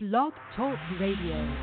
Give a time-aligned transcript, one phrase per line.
[0.00, 1.56] Blog Talk Radio.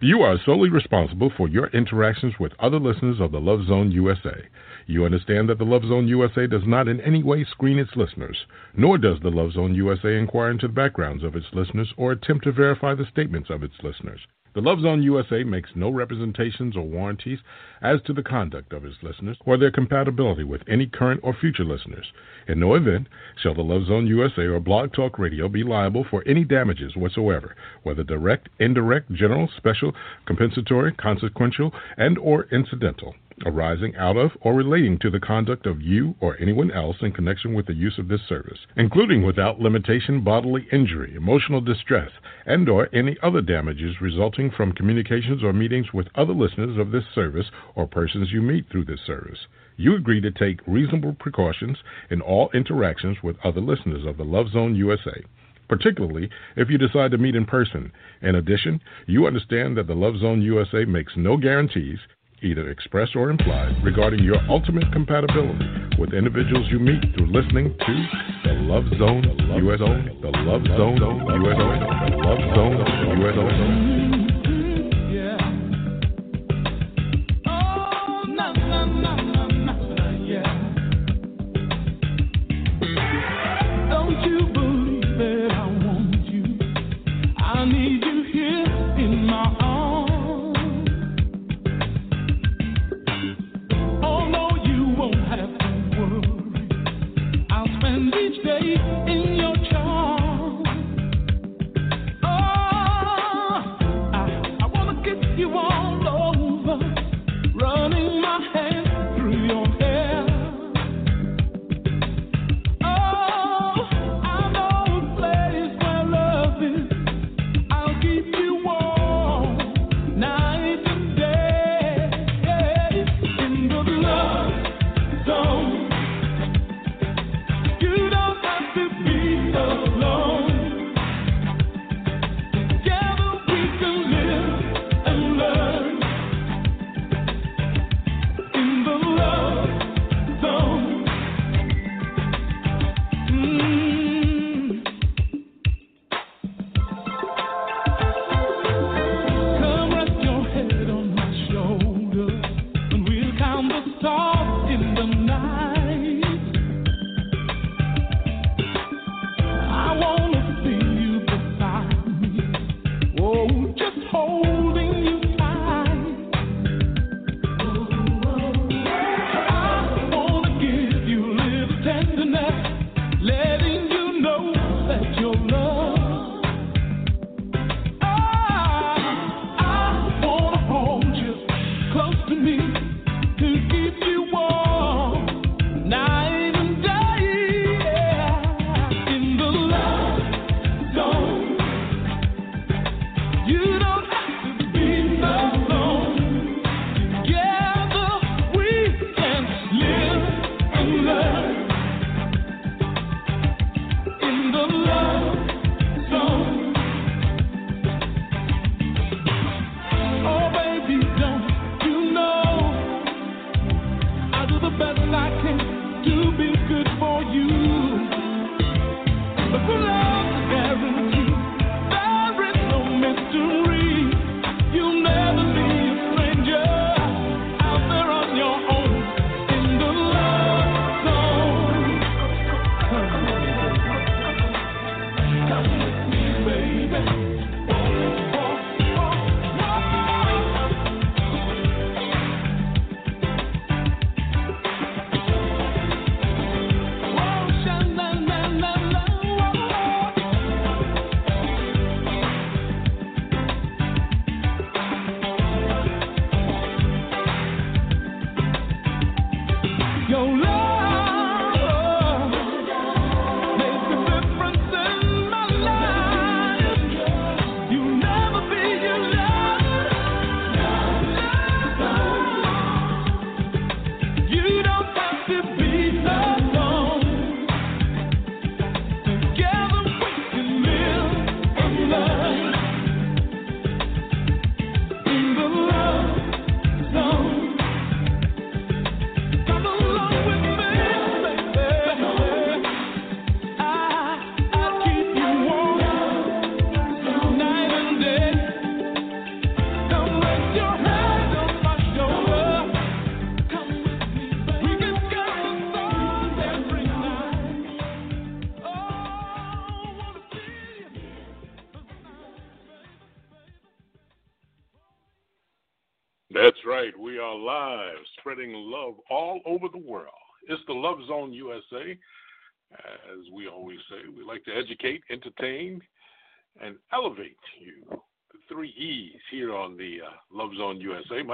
[0.00, 4.46] You are solely responsible for your interactions with other listeners of the Love Zone USA.
[4.86, 8.46] You understand that the Love Zone USA does not in any way screen its listeners,
[8.76, 12.44] nor does the Love Zone USA inquire into the backgrounds of its listeners or attempt
[12.44, 14.20] to verify the statements of its listeners.
[14.54, 17.40] The Love Zone USA makes no representations or warranties
[17.82, 21.64] as to the conduct of its listeners or their compatibility with any current or future
[21.64, 22.12] listeners.
[22.46, 26.22] In no event shall the Love Zone USA or Blog Talk Radio be liable for
[26.26, 29.94] any damages whatsoever, whether direct, indirect, general, special,
[30.24, 33.14] compensatory, consequential, and or incidental
[33.46, 37.54] arising out of or relating to the conduct of you or anyone else in connection
[37.54, 42.10] with the use of this service, including without limitation bodily injury, emotional distress,
[42.46, 47.04] and or any other damages resulting from communications or meetings with other listeners of this
[47.14, 49.38] service or persons you meet through this service.
[49.76, 51.78] You agree to take reasonable precautions
[52.10, 55.22] in all interactions with other listeners of the Love Zone USA
[55.68, 57.92] particularly if you decide to meet in person.
[58.22, 61.98] In addition, you understand that the Love Zone USA makes no guarantees
[62.42, 65.64] either express or implied, regarding your ultimate compatibility
[65.98, 68.08] with individuals you meet through listening to
[68.44, 69.24] the Love Zone
[69.56, 71.68] USA, the Love Zone USA,
[72.10, 72.78] the Love Zone
[73.18, 74.08] USA.
[74.08, 74.17] That's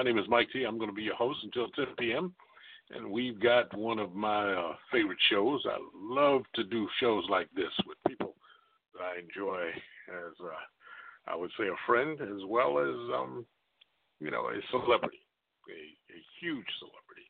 [0.04, 0.64] name is Mike T.
[0.64, 2.34] I'm going to be your host until 10 p.m.
[2.90, 5.62] And we've got one of my uh, favorite shows.
[5.66, 8.34] I love to do shows like this with people
[8.92, 9.70] that I enjoy
[10.08, 13.46] as, uh, I would say, a friend as well as um,
[14.20, 15.24] you know, a celebrity,
[15.68, 17.28] a, a huge celebrity.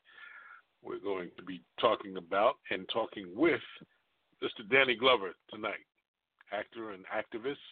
[0.83, 3.61] We're going to be talking about and talking with
[4.43, 4.69] Mr.
[4.69, 5.85] Danny Glover tonight,
[6.51, 7.63] actor and activist.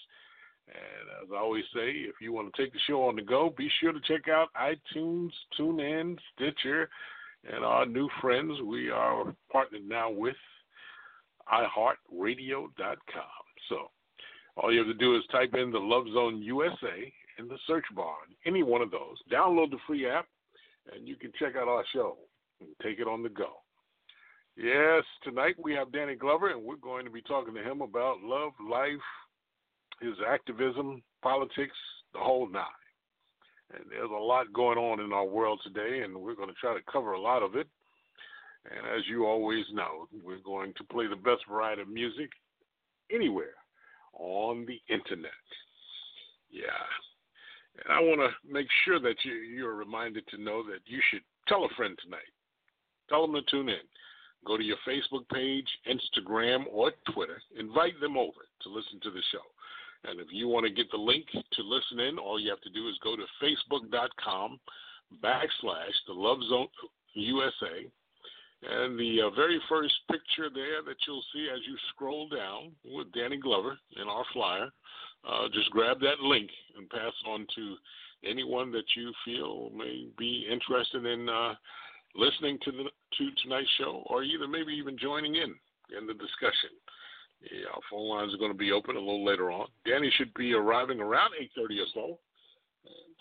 [0.67, 3.53] And as I always say, if you want to take the show on the go,
[3.55, 6.89] be sure to check out iTunes, TuneIn, Stitcher,
[7.51, 8.61] and our new friends.
[8.65, 10.35] We are partnered now with
[11.51, 13.43] iHeartRadio.com.
[13.69, 13.91] So
[14.55, 17.85] all you have to do is type in the Love Zone USA in the search
[17.95, 18.15] bar,
[18.45, 19.17] any one of those.
[19.31, 20.27] Download the free app,
[20.93, 22.17] and you can check out our show
[22.61, 23.49] and take it on the go.
[24.55, 28.21] Yes, tonight we have Danny Glover, and we're going to be talking to him about
[28.21, 28.91] love, life,
[30.03, 31.75] his activism, politics,
[32.13, 32.65] the whole nine.
[33.73, 36.73] And there's a lot going on in our world today, and we're going to try
[36.73, 37.67] to cover a lot of it.
[38.65, 42.29] And as you always know, we're going to play the best variety of music
[43.13, 43.55] anywhere
[44.13, 45.31] on the internet.
[46.49, 46.63] Yeah.
[47.83, 51.23] And I want to make sure that you, you're reminded to know that you should
[51.47, 52.19] tell a friend tonight.
[53.09, 53.83] Tell them to tune in.
[54.45, 57.41] Go to your Facebook page, Instagram, or Twitter.
[57.57, 59.43] Invite them over to listen to the show.
[60.05, 62.69] And if you want to get the link to listen in, all you have to
[62.69, 64.59] do is go to facebook.com
[65.23, 66.67] backslash the Love Zone
[67.13, 67.87] USA.
[68.63, 73.11] And the uh, very first picture there that you'll see as you scroll down with
[73.13, 74.69] Danny Glover in our flyer
[75.27, 77.75] uh, just grab that link and pass on to
[78.25, 81.53] anyone that you feel may be interested in uh,
[82.15, 85.55] listening to the to tonight's show, or either maybe even joining in
[85.97, 86.71] in the discussion.
[87.51, 89.67] Yeah, our phone lines are going to be open a little later on.
[89.85, 92.05] Danny should be arriving around 8:30 or so.
[92.85, 93.15] And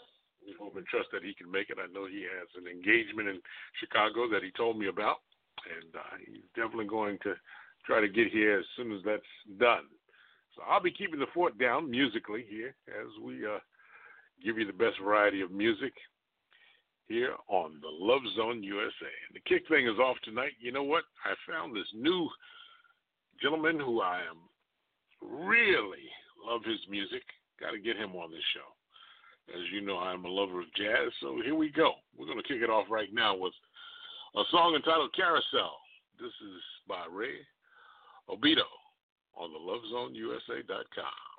[0.46, 1.78] we hope and trust that he can make it.
[1.82, 3.40] I know he has an engagement in
[3.80, 5.19] Chicago that he told me about,
[5.66, 7.34] and uh, he's definitely going to
[7.84, 9.22] try to get here as soon as that's
[9.58, 9.86] done.
[10.54, 13.58] So I'll be keeping the fort down musically here as we uh,
[14.44, 15.92] give you the best variety of music
[17.08, 19.12] here on the Love Zone USA.
[19.28, 20.52] And the kick thing is off tonight.
[20.60, 21.04] You know what?
[21.24, 22.28] I found this new
[23.43, 24.39] gentleman who I am
[25.21, 26.06] really
[26.47, 27.23] love his music.
[27.61, 28.71] Got to get him on this show.
[29.55, 31.94] As you know, I'm a lover of jazz, so here we go.
[32.17, 33.53] We're going to kick it off right now with
[34.37, 35.77] a song entitled Carousel.
[36.21, 37.43] This is by Ray
[38.31, 38.71] Obito
[39.37, 41.31] on the lovezoneusa.com.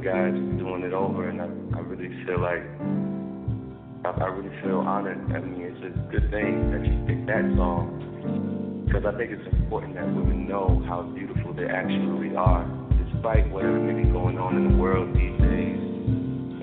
[0.00, 2.64] guys doing it over, and I, I really feel like
[4.04, 5.20] I, I really feel honored.
[5.32, 9.46] I mean, it's a good thing that you picked that song because I think it's
[9.54, 12.64] important that women know how beautiful they actually are,
[12.96, 15.78] despite whatever may be going on in the world these days.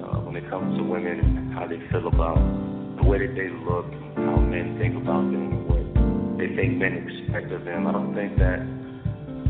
[0.02, 2.42] Uh, when it comes to women how they feel about
[2.98, 3.86] the way that they look,
[4.18, 5.86] how men think about them, what
[6.42, 7.86] they think men expect of them.
[7.86, 8.66] I don't think that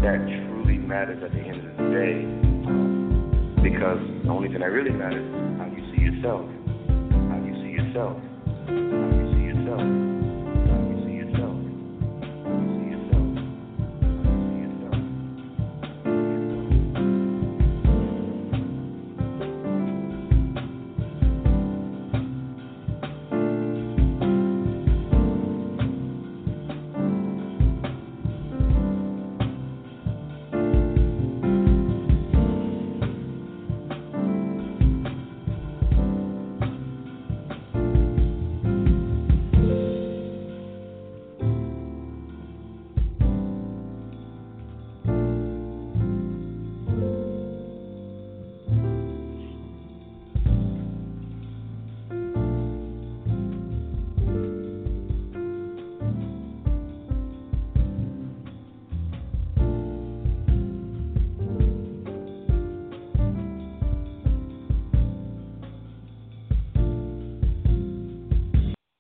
[0.04, 2.57] that truly matters at the end of the day.
[3.68, 6.48] Because the only thing that really matters is how you see yourself.
[7.28, 8.18] How you see yourself.
[8.66, 10.07] How you see yourself.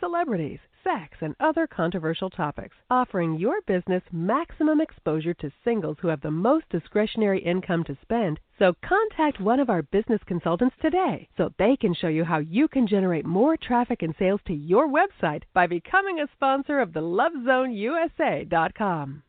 [0.00, 6.20] celebrities, sex, and other controversial topics, offering your business maximum exposure to singles who have
[6.20, 8.38] the most discretionary income to spend.
[8.58, 12.66] So contact one of our business consultants today so they can show you how you
[12.68, 17.00] can generate more traffic and sales to your website by becoming a sponsor of the
[17.00, 19.22] LoveZoneUSA.com.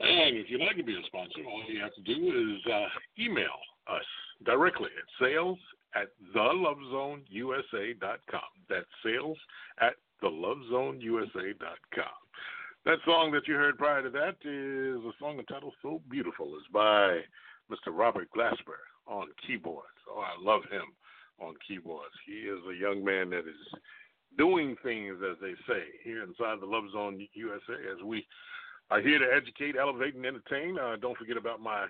[0.00, 2.86] And if you'd like to be a sponsor, all you have to do is uh,
[3.18, 3.58] email
[3.88, 4.04] us
[4.44, 5.58] directly at sales
[5.94, 8.40] at thelovezoneusa.com.
[8.68, 9.38] That's sales
[9.80, 12.04] at thelovezoneusa.com.
[12.84, 16.56] That song that you heard prior to that is a song entitled So Beautiful.
[16.58, 17.20] It's by
[17.70, 17.92] Mr.
[17.92, 19.86] Robert Glasper on keyboards.
[20.10, 20.94] Oh, I love him
[21.40, 22.14] on keyboards.
[22.26, 23.80] He is a young man that is
[24.36, 28.26] doing things, as they say, here inside the Love Zone USA as we
[28.90, 30.78] are here to educate, elevate, and entertain.
[30.78, 31.86] Uh, don't forget about my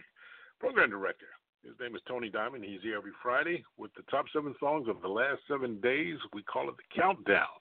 [0.59, 1.29] program director,
[1.69, 2.65] his name is Tony Diamond.
[2.65, 6.17] He's here every Friday with the top seven songs of the last seven days.
[6.33, 7.61] We call it the countdown,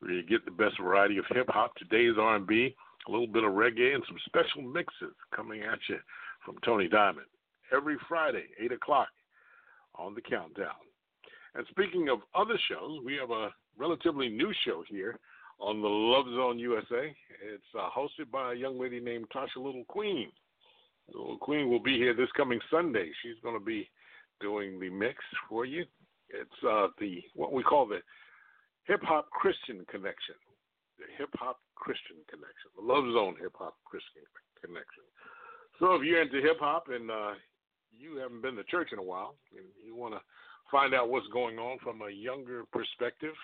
[0.00, 2.74] where you get the best variety of hip hop, today's R&B,
[3.06, 5.98] a little bit of reggae, and some special mixes coming at you
[6.44, 7.26] from Tony Diamond
[7.72, 9.08] every Friday, eight o'clock
[9.94, 10.82] on the countdown.
[11.54, 15.16] And speaking of other shows, we have a relatively new show here
[15.60, 17.14] on the Love Zone USA.
[17.54, 20.32] It's uh, hosted by a young lady named Tasha Little Queen.
[21.12, 23.10] Little Queen will be here this coming Sunday.
[23.22, 23.90] She's going to be
[24.40, 25.84] doing the mix for you.
[26.28, 28.00] It's uh, the what we call the
[28.86, 30.34] Hip Hop Christian Connection,
[30.98, 34.22] the Hip Hop Christian Connection, the Love Zone Hip Hop Christian
[34.60, 35.04] Connection.
[35.78, 37.32] So if you're into hip hop and uh,
[37.90, 40.20] you haven't been to church in a while and you want to
[40.70, 43.34] find out what's going on from a younger perspective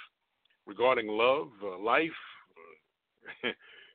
[0.66, 2.10] regarding love, uh, life.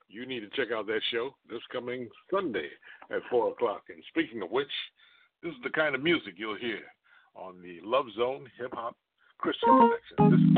[0.07, 2.69] you need to check out that show this coming Sunday
[3.11, 3.83] at 4 o'clock.
[3.89, 4.71] And speaking of which,
[5.43, 6.81] this is the kind of music you'll hear
[7.35, 8.95] on the Love Zone Hip Hop
[9.37, 10.29] Christian Connection.
[10.29, 10.55] This is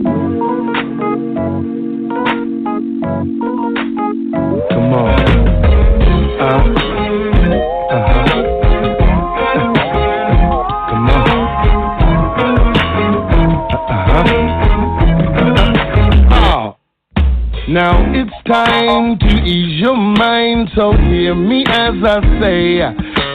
[0.00, 0.29] Come
[17.70, 22.80] Now it's time to ease your mind, so hear me as I say,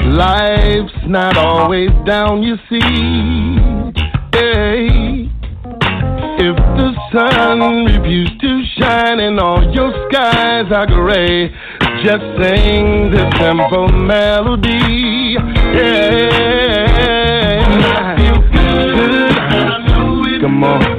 [0.10, 2.82] life's not always down, you see.
[4.34, 5.32] Hey.
[6.38, 11.48] If the sun refuses to shine and all your skies are gray,
[12.04, 15.38] just sing this simple melody.
[15.74, 16.26] Yeah.
[20.41, 20.94] Come on.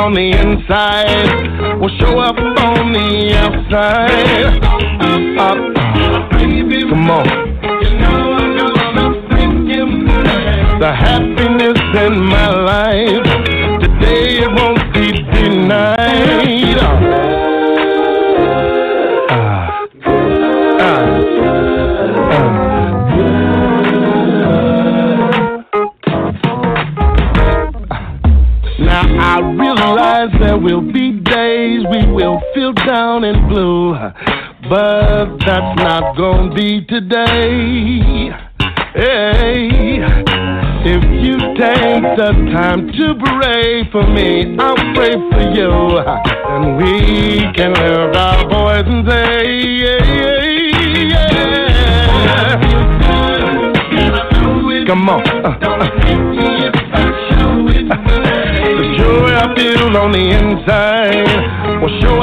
[0.00, 4.46] on the inside will show up on the outside.
[4.98, 5.58] Uh, up,
[6.88, 7.26] come on.
[10.80, 13.49] The happiness in my life
[44.14, 45.70] me, I'll pray for you.
[46.50, 49.46] And we can lift our voice and say,
[49.78, 50.04] yeah,
[50.94, 51.30] yeah.
[54.86, 55.22] Come on.
[58.80, 62.19] The joy I feel on the inside will show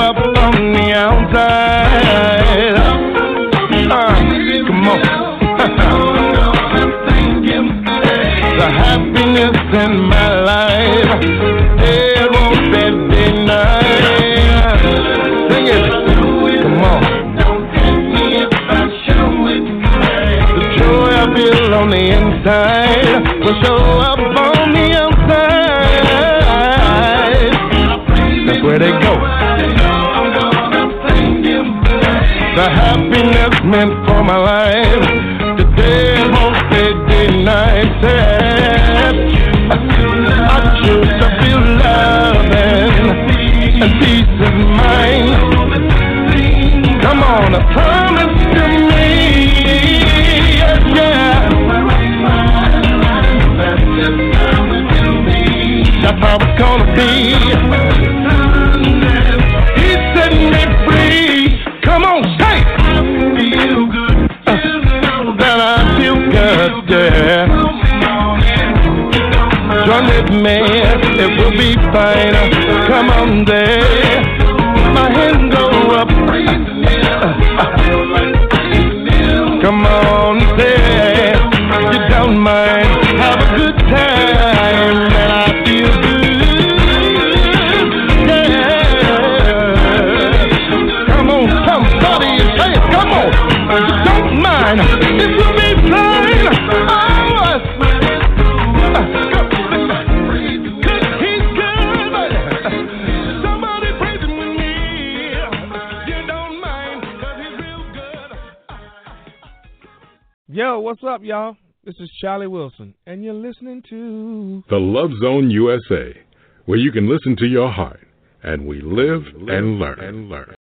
[112.20, 116.20] Charlie Wilson, and you're listening to The Love Zone USA,
[116.66, 118.00] where you can listen to your heart,
[118.42, 120.00] and we live, and, we live and learn.
[120.00, 120.56] And learn.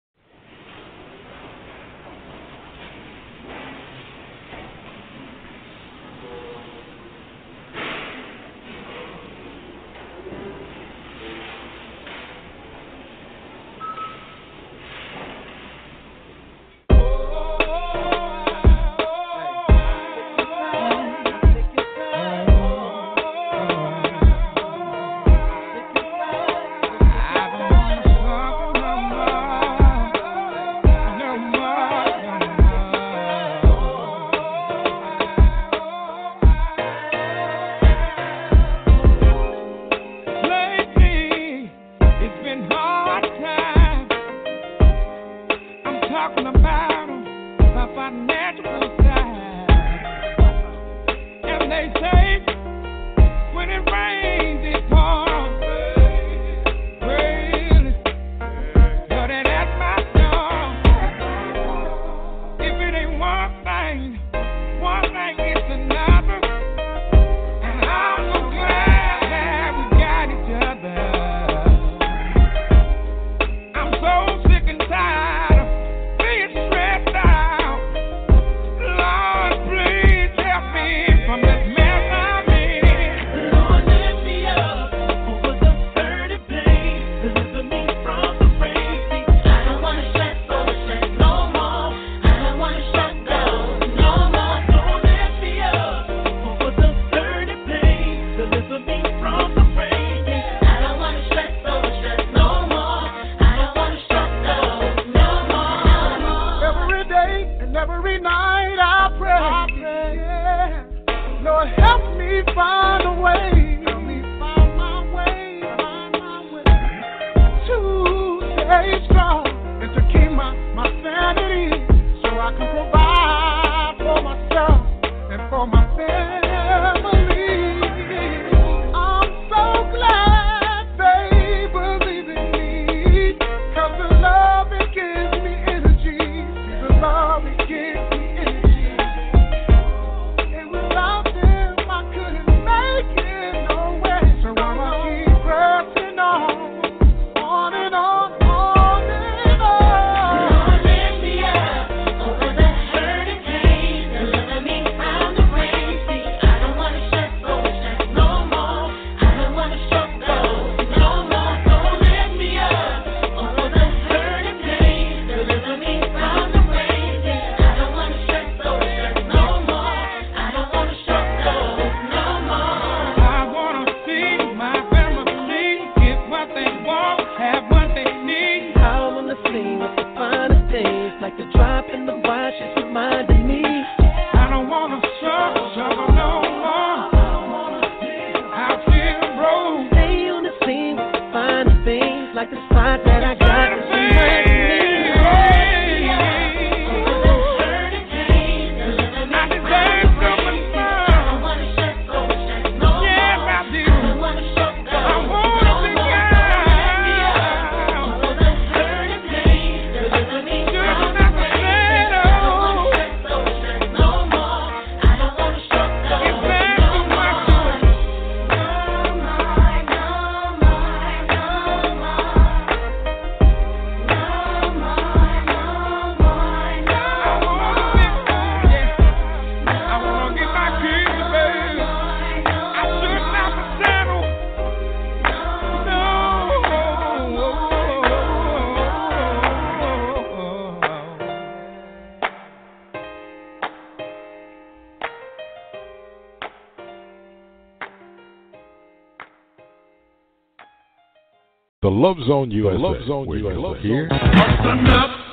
[251.90, 252.78] Love Zone USA.
[252.78, 253.58] Love Zone USA.
[253.58, 254.08] Love here.
[254.12, 254.64] Up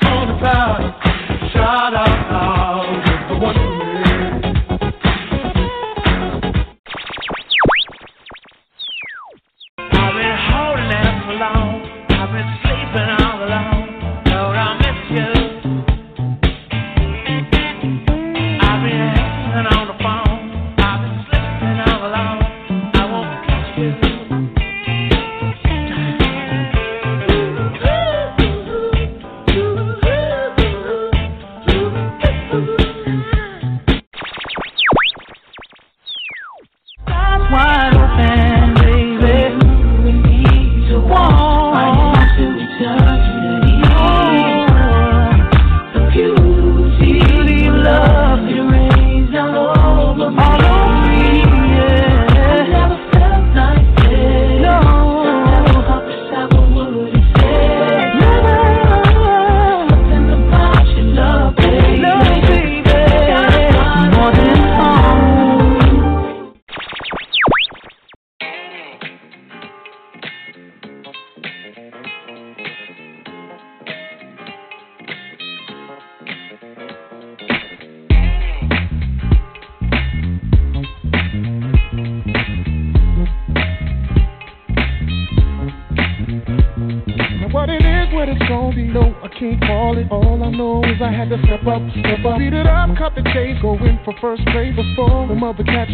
[0.03, 0.95] on the.
[1.53, 3.29] Shout out loud.
[3.29, 3.78] The one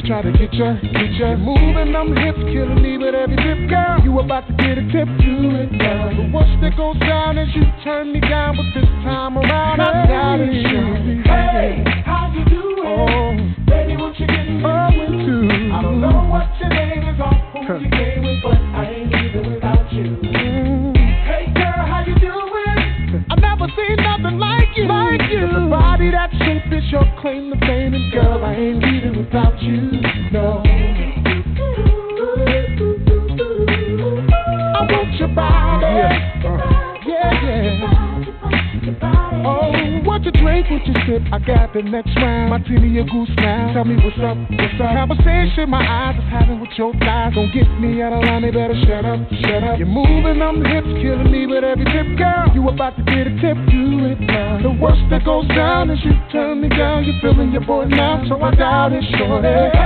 [0.08, 0.95] Girl, I
[57.94, 59.02] ain't leaving without you.
[59.02, 59.85] Hey, girl.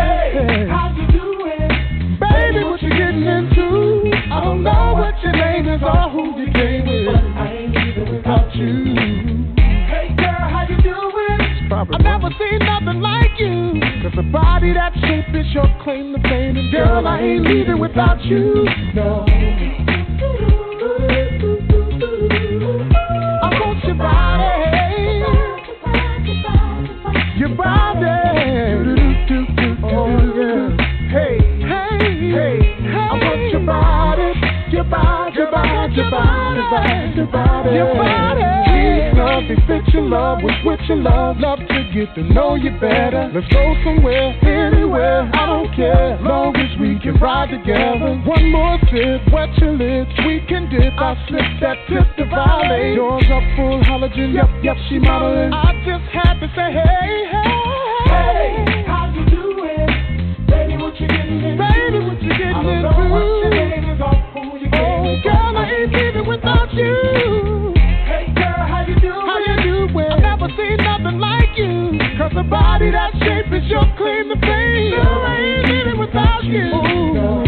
[72.30, 74.94] Cause the body that shape is your claim to fame.
[74.94, 76.70] Sure ain't in it without you.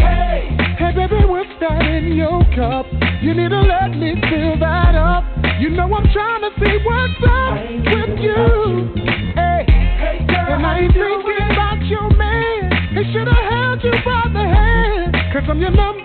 [0.02, 2.90] Hey, hey baby, what's that in your cup?
[3.22, 5.22] You need to let me fill that up.
[5.60, 7.62] You know I'm trying to see what's up
[7.94, 8.90] with you.
[9.38, 12.74] Hey, and I ain't thinking about your man.
[12.90, 15.14] He should have held you by the hand.
[15.32, 16.01] Cause I'm your number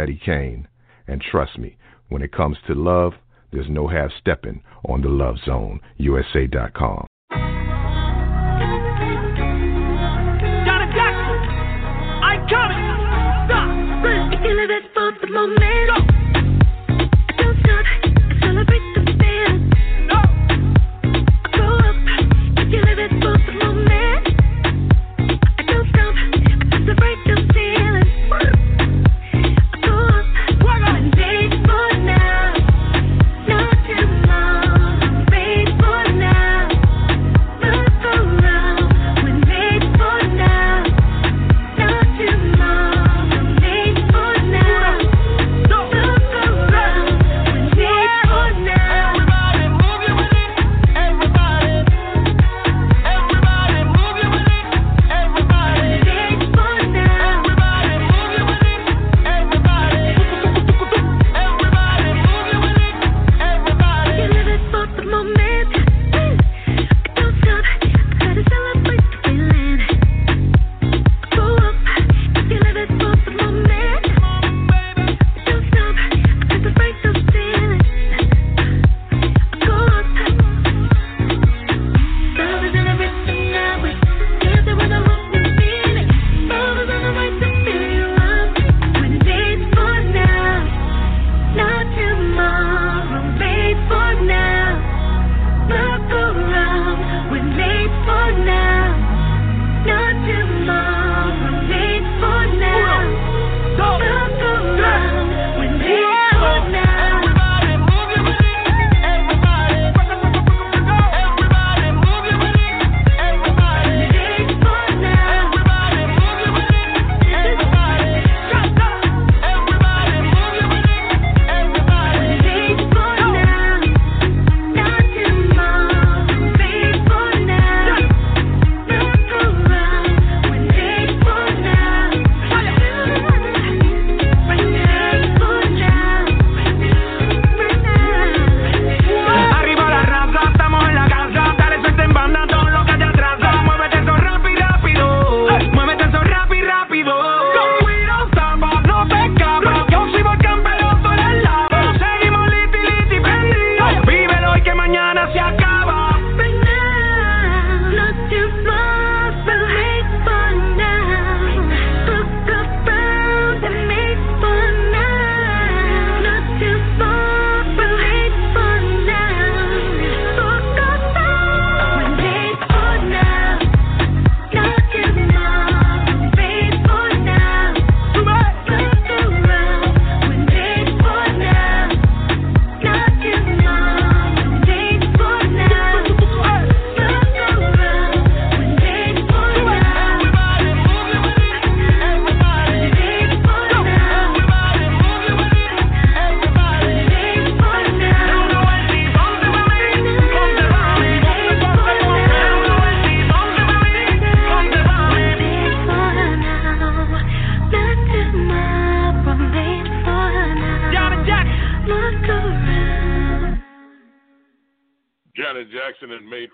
[0.00, 0.66] Daddy Kane,
[1.06, 1.76] and trust me,
[2.08, 3.12] when it comes to love,
[3.52, 7.09] there's no half stepping on the Love Zone, USA.com.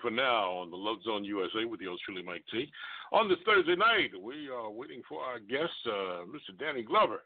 [0.07, 2.71] for Now on the Love Zone USA with yours truly, Mike T.
[3.11, 6.57] On this Thursday night, we are waiting for our guest, uh, Mr.
[6.57, 7.23] Danny Glover.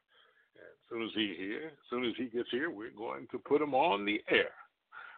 [0.57, 3.61] As soon as he here, as soon as he gets here, we're going to put
[3.61, 4.49] him on the air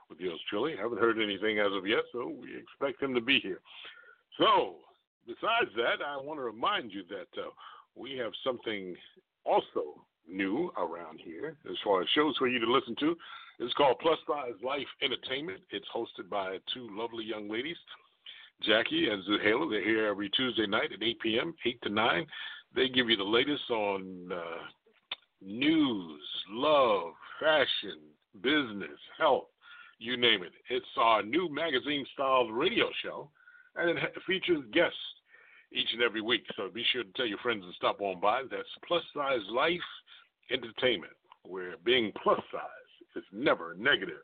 [0.09, 0.75] with yours truly.
[0.75, 3.61] Haven't heard anything as of yet, so we expect him to be here.
[4.37, 4.75] So,
[5.25, 7.47] besides that, I want to remind you that uh,
[7.95, 8.93] we have something
[9.45, 13.15] also new around here as far as shows for you to listen to.
[13.59, 15.61] It's called Plus Size Life Entertainment.
[15.69, 17.77] It's hosted by two lovely young ladies,
[18.63, 19.69] Jackie and Zuhaila.
[19.69, 22.25] They're here every Tuesday night at 8 p.m., 8 to 9.
[22.75, 24.63] They give you the latest on uh,
[25.41, 27.99] news, love, fashion,
[28.41, 29.45] business, health,
[29.99, 30.53] you name it.
[30.69, 33.29] It's our new magazine style radio show.
[33.75, 34.97] and it features guests
[35.71, 36.43] each and every week.
[36.55, 38.41] So be sure to tell your friends and stop on by.
[38.49, 39.79] That's Plus Size Life
[40.51, 41.13] Entertainment,
[41.47, 42.82] We're being plus size
[43.15, 44.23] is never negative.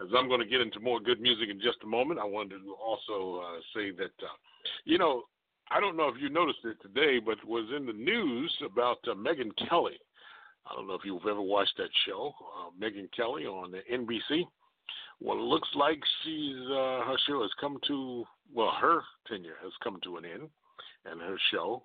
[0.00, 2.58] As I'm going to get into more good music in just a moment, I wanted
[2.58, 4.36] to also uh, say that, uh,
[4.84, 5.24] you know,
[5.70, 9.14] I don't know if you noticed it today, but was in the news about uh,
[9.14, 9.98] Megyn Kelly.
[10.66, 14.44] I don't know if you've ever watched that show, uh, Megyn Kelly on the NBC.
[15.20, 19.72] Well, it looks like she's uh, her show has come to well, her tenure has
[19.82, 20.48] come to an end,
[21.06, 21.84] and her show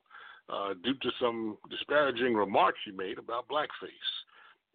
[0.50, 4.12] uh, due to some disparaging remarks she made about blackface.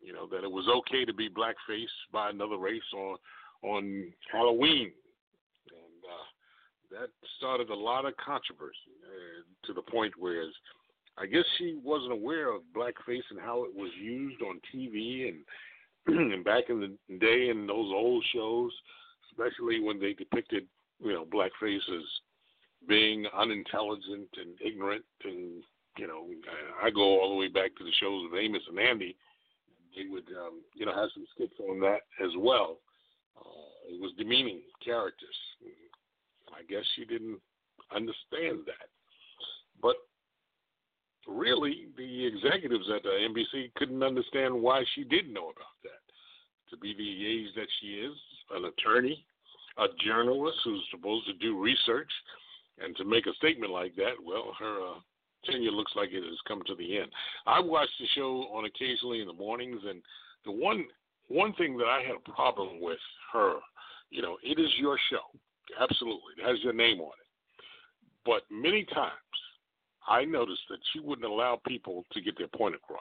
[0.02, 3.16] You know that it was okay to be blackface by another race on
[3.62, 4.90] on Halloween,
[5.70, 10.44] and uh, that started a lot of controversy uh, to the point where
[11.18, 15.44] I guess she wasn't aware of blackface and how it was used on TV and
[16.32, 18.72] and back in the day in those old shows,
[19.30, 20.66] especially when they depicted
[21.00, 22.04] you know blackface as
[22.88, 25.62] being unintelligent and ignorant and
[25.98, 26.26] you know
[26.82, 29.16] I, I go all the way back to the shows of Amos and Andy.
[29.94, 32.78] They would um, you know have some skits on that as well.
[33.36, 35.36] Uh, it was demeaning characters.
[36.52, 37.40] I guess she didn't
[37.94, 38.88] understand that,
[39.80, 39.96] but
[41.26, 46.02] really the executives at the NBC couldn't understand why she did know about that.
[46.70, 48.16] To be the age that she is,
[48.54, 49.24] an attorney,
[49.78, 52.10] a journalist who's supposed to do research,
[52.82, 55.00] and to make a statement like that, well, her uh,
[55.44, 57.10] tenure looks like it has come to the end.
[57.46, 60.02] I watch the show on occasionally in the mornings, and
[60.44, 60.84] the one
[61.28, 62.98] one thing that I had a problem with
[63.32, 63.54] her,
[64.10, 65.38] you know, it is your show,
[65.80, 67.64] absolutely, it has your name on it,
[68.26, 69.12] but many times
[70.06, 73.00] I noticed that she wouldn't allow people to get their point across.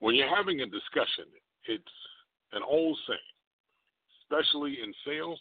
[0.00, 1.24] When you're having a discussion,
[1.66, 1.84] it's
[2.52, 3.18] an old saying,
[4.22, 5.38] especially in sales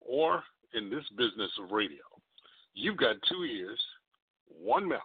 [0.00, 0.42] or
[0.74, 2.02] in this business of radio.
[2.74, 3.80] You've got two ears,
[4.62, 5.00] one mouth.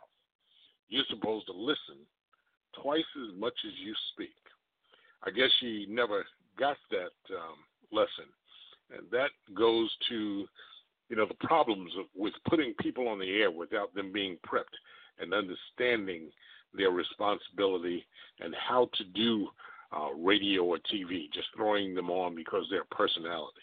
[0.90, 2.06] You're supposed to listen
[2.82, 4.36] twice as much as you speak.
[5.26, 6.26] I guess she never
[6.60, 7.58] got that um,
[7.92, 8.30] lesson,
[8.96, 10.46] and that goes to
[11.10, 14.78] you know the problems of, with putting people on the air without them being prepped
[15.20, 16.30] and understanding
[16.74, 18.06] their responsibility
[18.40, 19.48] and how to do
[19.96, 23.62] uh, radio or TV, just throwing them on because their personality.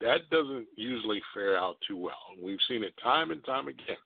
[0.00, 2.34] That doesn't usually fare out too well.
[2.42, 3.96] We've seen it time and time again.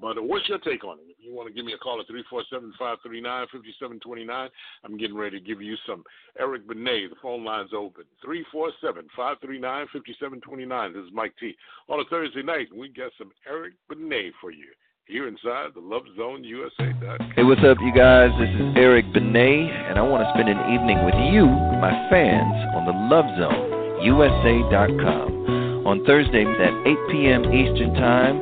[0.00, 1.06] But uh, what's your take on it?
[1.08, 4.50] If you want to give me a call at 347 539 5729,
[4.84, 6.04] I'm getting ready to give you some
[6.38, 7.08] Eric Benet.
[7.08, 10.92] The phone line's open 347 539 5729.
[10.92, 11.54] This is Mike T.
[11.88, 14.72] On a Thursday night, we got some Eric Benet for you
[15.06, 16.88] here inside the Love Zone USA.
[17.34, 18.30] Hey, what's up, you guys?
[18.38, 21.46] This is Eric Benet, and I want to spend an evening with you,
[21.82, 25.86] my fans, on the Love Zone USA.com.
[25.86, 27.42] On Thursday at 8 p.m.
[27.52, 28.38] Eastern Time,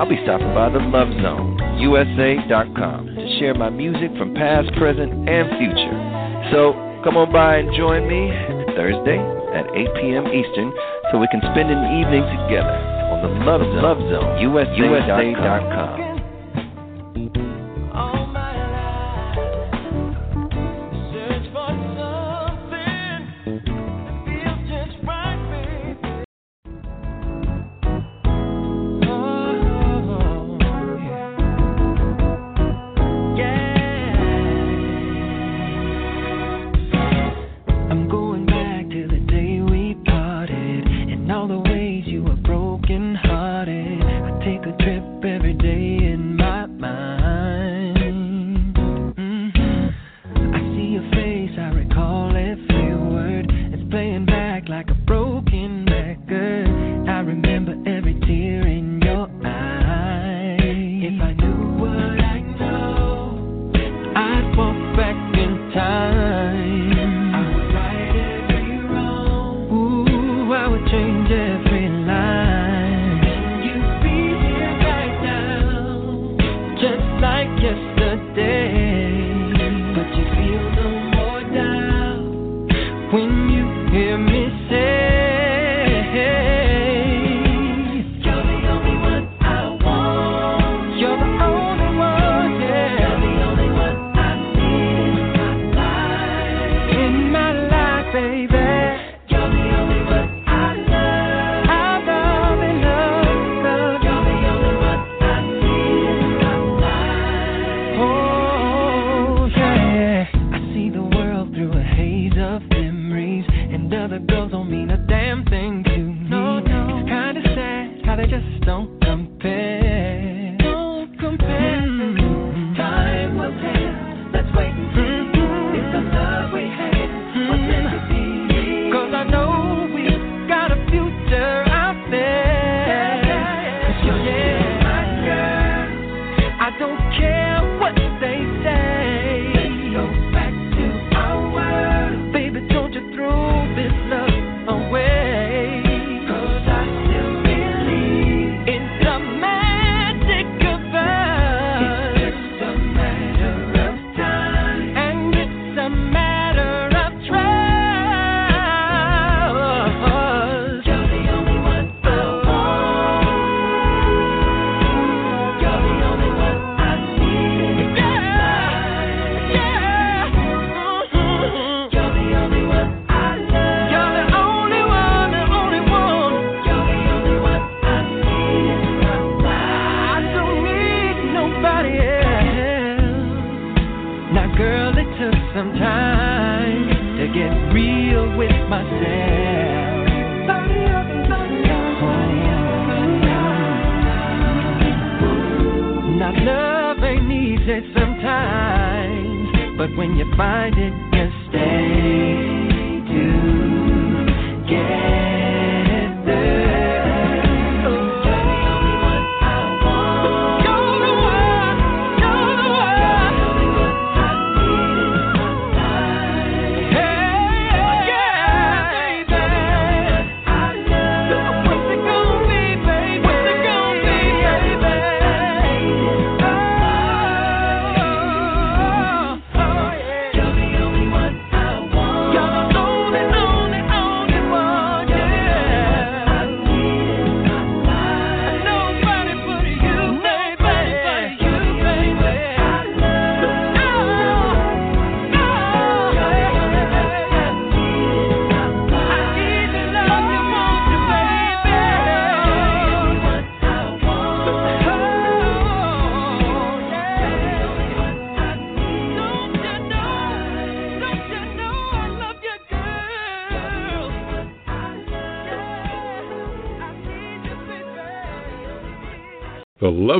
[0.00, 5.12] I'll be stopping by the Love Zone USA.com to share my music from past, present,
[5.28, 5.96] and future.
[6.56, 6.72] So
[7.04, 8.32] come on by and join me
[8.72, 9.20] Thursday
[9.52, 10.24] at 8 p.m.
[10.32, 10.72] Eastern
[11.12, 12.80] so we can spend an evening together
[13.12, 15.99] on the Love Zone, Love Zone USA.com.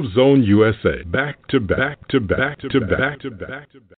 [0.01, 1.03] Love Zone USA.
[1.05, 4.00] Back to back to back to back to back to back to back.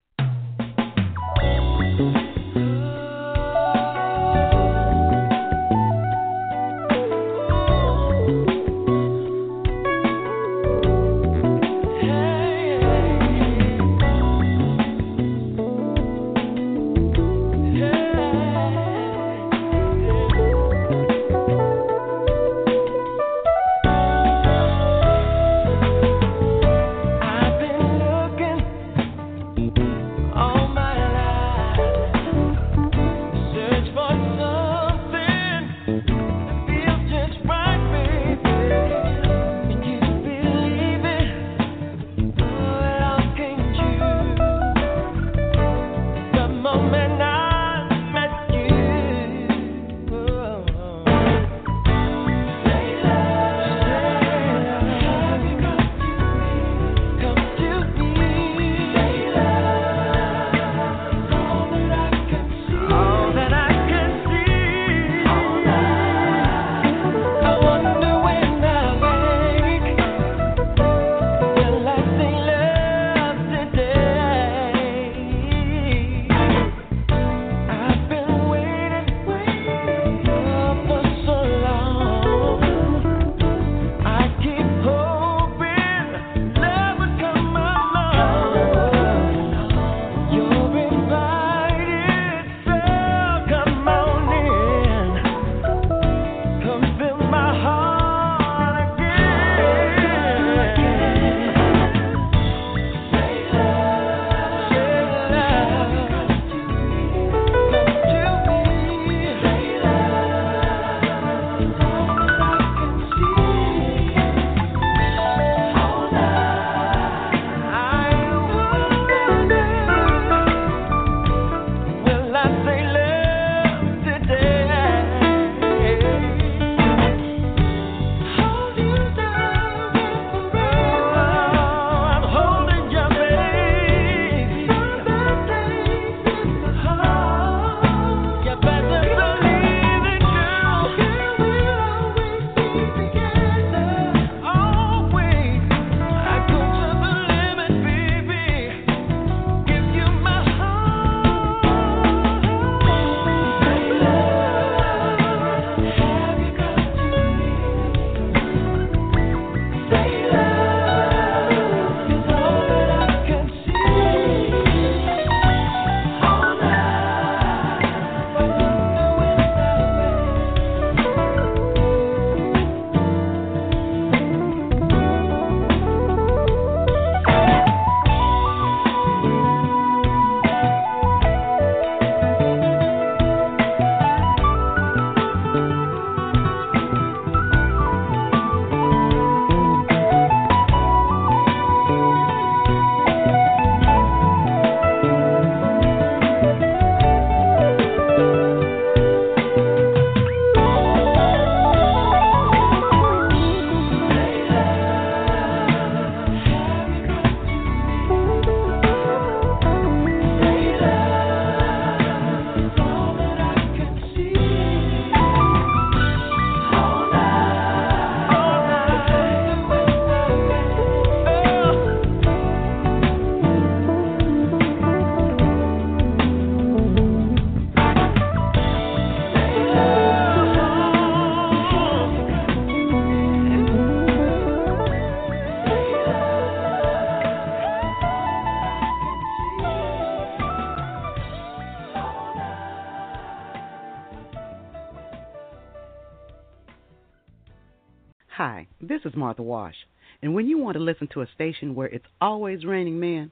[249.31, 249.77] Martha Wash.
[250.23, 253.31] And when you want to listen to a station where it's always raining men,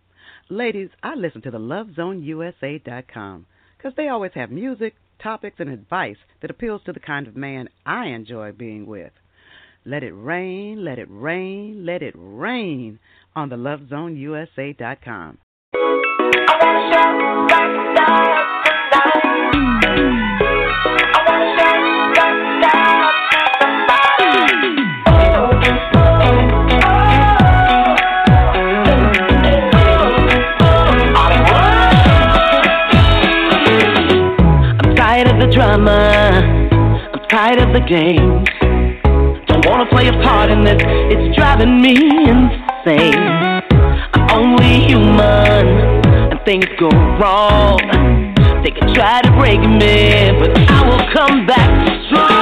[0.49, 3.47] ladies, I listen to the lovezoneusa.com
[3.77, 7.69] because they always have music, topics, and advice that appeals to the kind of man
[7.85, 9.11] I enjoy being with.
[9.85, 13.01] Let it rain, let it rain, let it rain
[13.35, 15.39] on the lovezoneusa.com.
[16.61, 18.58] I'm
[35.59, 36.41] drama.
[37.13, 38.49] I'm tired of the games.
[39.49, 40.81] Don't wanna play a part in this.
[41.11, 41.97] It's driving me
[42.31, 43.19] insane.
[44.15, 45.67] I'm only human,
[46.31, 47.81] and things go wrong.
[48.63, 51.71] They can try to break me, but I will come back
[52.07, 52.38] strong.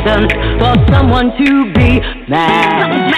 [0.00, 0.28] Reason
[0.58, 3.12] for someone to be mad.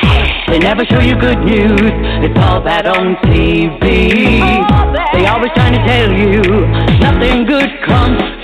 [0.48, 1.80] They never show you good news,
[2.24, 3.80] it's all bad on TV.
[5.12, 6.42] They always trying to tell you
[6.98, 8.41] nothing good comes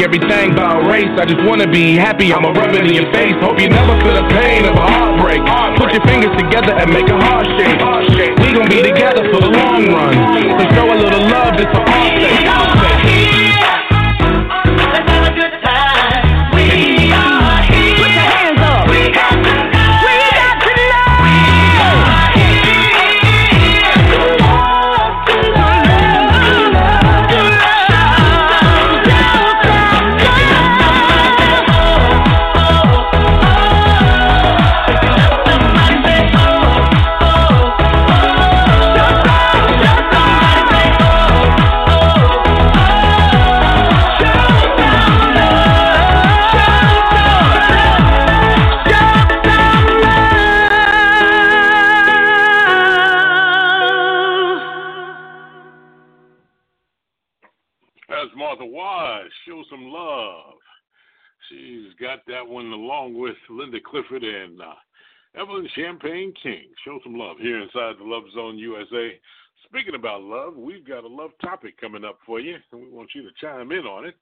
[0.00, 1.10] money, everything about race.
[1.18, 2.32] I just wanna be happy.
[2.32, 3.34] I'ma rub it in your face.
[3.40, 5.40] Hope you never feel the pain of a heartbreak.
[5.76, 8.38] Put your fingers together and make a heart shake.
[8.38, 10.14] We gon' be together for the long run.
[10.58, 13.79] So show a little love just for our sake.
[67.90, 69.18] Inside the Love Zone USA.
[69.64, 73.10] Speaking about love, we've got a love topic coming up for you, and we want
[73.14, 74.14] you to chime in on it.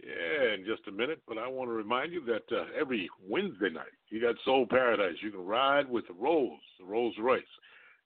[0.00, 3.70] Yeah, in just a minute, but I want to remind you that uh, every Wednesday
[3.70, 5.16] night you got Soul Paradise.
[5.20, 7.42] You can ride with the Rolls, the Rolls Royce,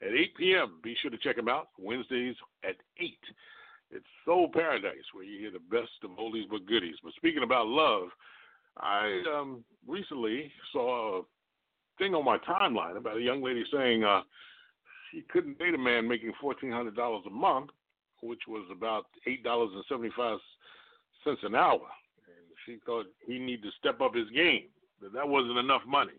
[0.00, 0.80] at 8 p.m.
[0.82, 2.34] Be sure to check them out Wednesdays
[2.64, 3.10] at 8.
[3.90, 6.96] It's Soul Paradise where you hear the best of oldies but goodies.
[7.04, 8.08] But speaking about love,
[8.78, 11.22] I um, recently saw a
[11.98, 14.22] thing on my timeline about a young lady saying uh,
[15.12, 17.70] she couldn't date a man making fourteen hundred dollars a month,
[18.22, 20.38] which was about eight dollars and seventy five
[21.22, 21.86] cents an hour,
[22.26, 24.64] and she thought he needed to step up his game.
[25.00, 26.12] That that wasn't enough money.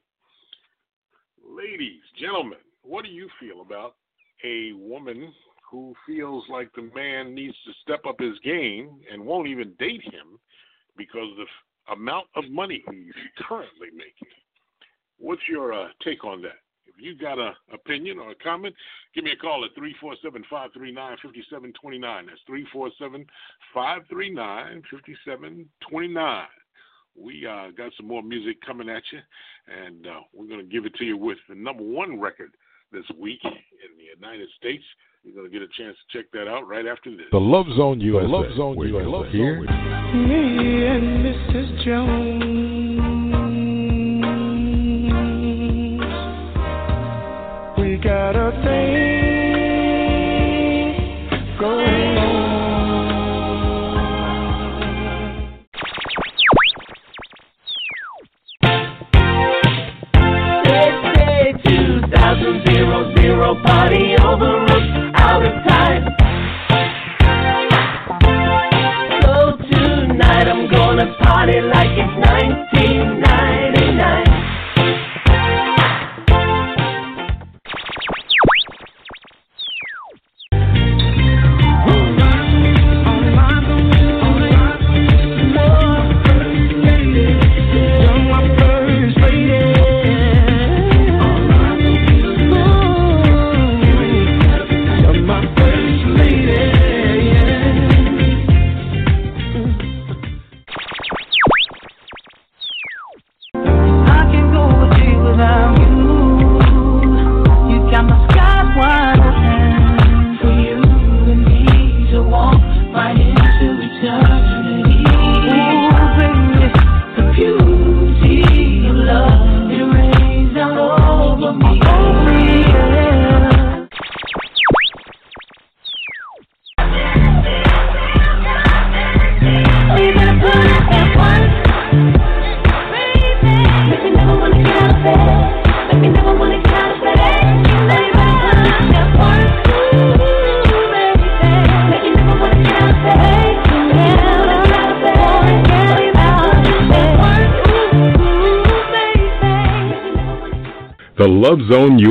[1.45, 3.95] Ladies, gentlemen, what do you feel about
[4.45, 5.33] a woman
[5.69, 10.03] who feels like the man needs to step up his game and won't even date
[10.03, 10.39] him
[10.95, 11.37] because of
[11.87, 13.13] the amount of money he's
[13.47, 14.27] currently making?
[15.17, 16.59] What's your uh, take on that?
[16.95, 18.75] If you got a opinion or a comment,
[19.15, 22.27] give me a call at 347-539-5729.
[22.27, 22.41] That's
[23.75, 26.45] 347-539-5729.
[27.15, 29.19] We uh, got some more music coming at you,
[29.67, 32.49] and uh, we're going to give it to you with the number one record
[32.91, 33.51] this week in
[33.97, 34.83] the United States.
[35.23, 37.27] You're going to get a chance to check that out right after this.
[37.31, 38.27] The Love Zone USA.
[38.27, 39.05] Love Zone Where USA.
[39.05, 41.85] you Love hear Zone Me and Mrs.
[41.85, 42.72] Jones.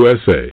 [0.02, 0.51] USA.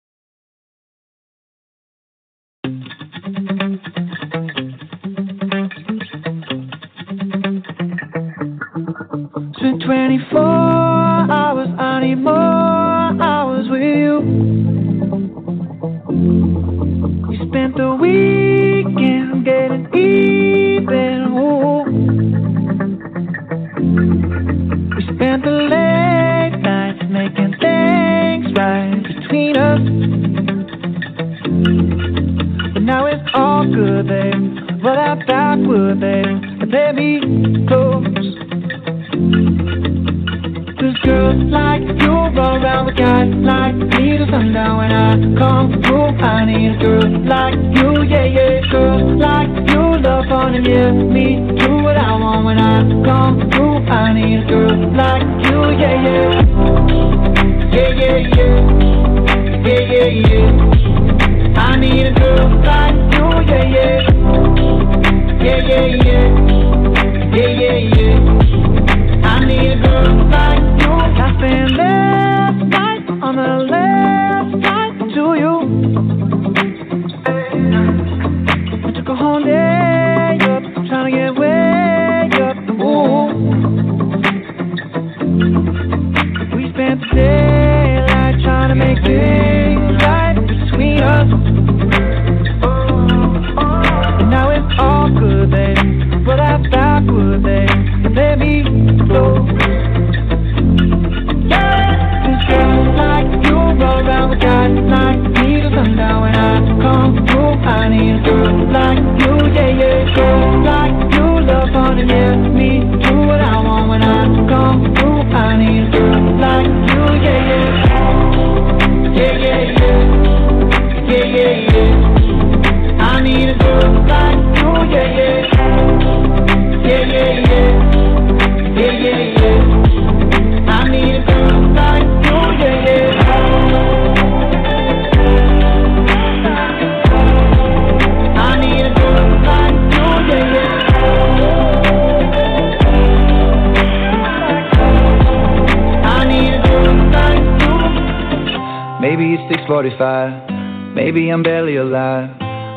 [149.98, 152.30] Maybe I'm barely alive.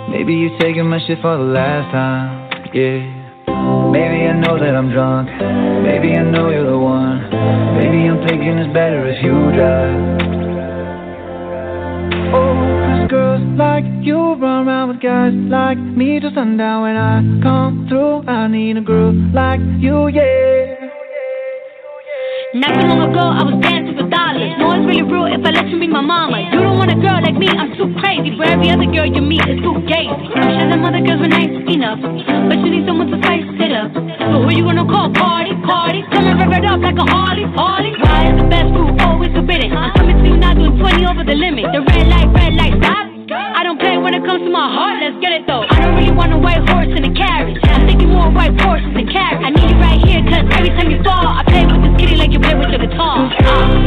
[0.10, 2.50] Maybe you're taking my shit for the last time.
[2.74, 3.22] Yeah.
[3.92, 5.30] Maybe I know that I'm drunk.
[5.86, 7.30] Maybe I know you're the one.
[7.78, 10.22] Maybe I'm thinking it's better if you drive.
[12.34, 12.56] Oh,
[12.88, 16.82] cause girls like you run around with guys like me till sundown.
[16.84, 20.90] When I come through, I need a girl like you, yeah.
[22.54, 24.52] Not too long ago, I was dancing for dollars.
[24.60, 26.40] No one's really real if I let you be my mama.
[26.52, 26.61] You
[27.02, 28.38] girl like me, I'm too crazy.
[28.38, 30.06] For every other girl you meet, it's too gay.
[30.06, 33.74] I'm sure them other girls were nice enough, but you need someone to spice it
[33.74, 33.90] up.
[33.98, 35.10] So who you gonna call?
[35.10, 36.06] Party, party.
[36.14, 37.98] And rev it up like a Harley, Harley.
[37.98, 39.74] Why is the best food always forbidden?
[39.74, 41.74] I'm coming to you now doing 20 over the limit.
[41.74, 43.10] The red light, red light, stop.
[43.34, 45.66] I don't play when it comes to my heart, let's get it though.
[45.66, 47.58] I don't really want a white horse in a carriage.
[47.66, 49.42] I'm thinking more white horses than carriage.
[49.42, 52.16] I need you right here, cause every time you fall, I play with this kitty
[52.22, 53.26] like you play with your guitar.
[53.26, 53.82] Uh,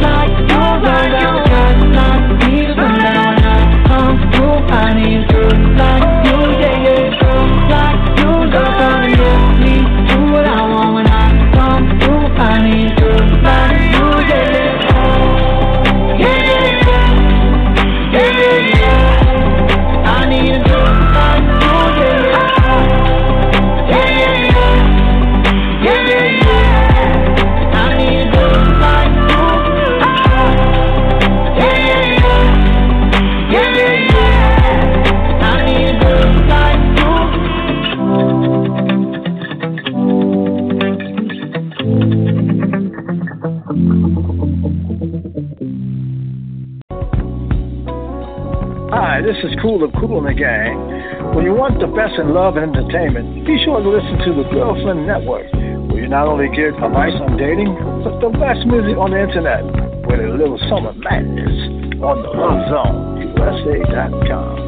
[49.75, 51.35] this is Kool of Kool and the Gang.
[51.35, 54.47] When you want the best in love and entertainment, be sure to listen to the
[54.49, 55.51] Girlfriend Network,
[55.91, 59.63] where you not only get advice on dating, but the best music on the internet
[60.07, 64.64] with a little summer madness on the Love Zone, USA.com.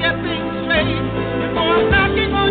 [0.00, 1.04] get things straight.
[1.44, 2.50] Before I'm knocking on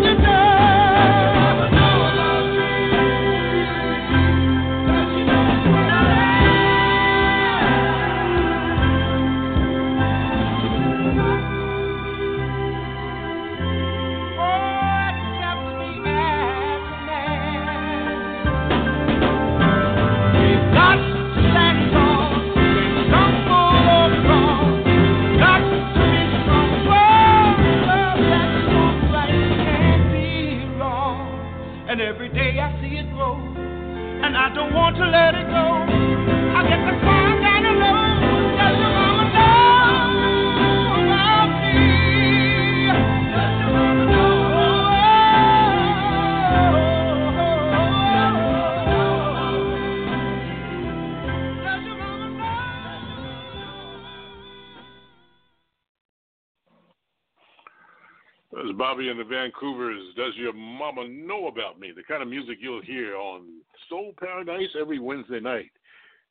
[61.50, 61.92] about me?
[61.94, 63.42] The kind of music you'll hear on
[63.88, 65.70] Soul Paradise every Wednesday night.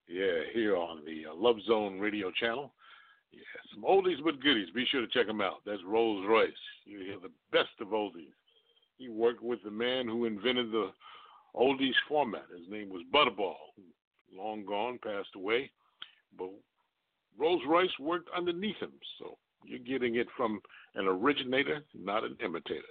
[0.07, 2.73] Yeah, here on the uh, Love Zone radio channel.
[3.31, 3.41] Yeah,
[3.73, 4.69] some oldies but goodies.
[4.73, 5.61] Be sure to check them out.
[5.65, 6.49] That's Rolls Royce.
[6.85, 8.33] You hear the best of oldies.
[8.97, 10.91] He worked with the man who invented the
[11.55, 12.45] oldies format.
[12.57, 13.55] His name was Butterball.
[14.35, 15.69] Long gone, passed away.
[16.37, 16.49] But
[17.37, 18.93] Rolls Royce worked underneath him.
[19.19, 20.59] So you're getting it from
[20.95, 22.81] an originator, not an imitator.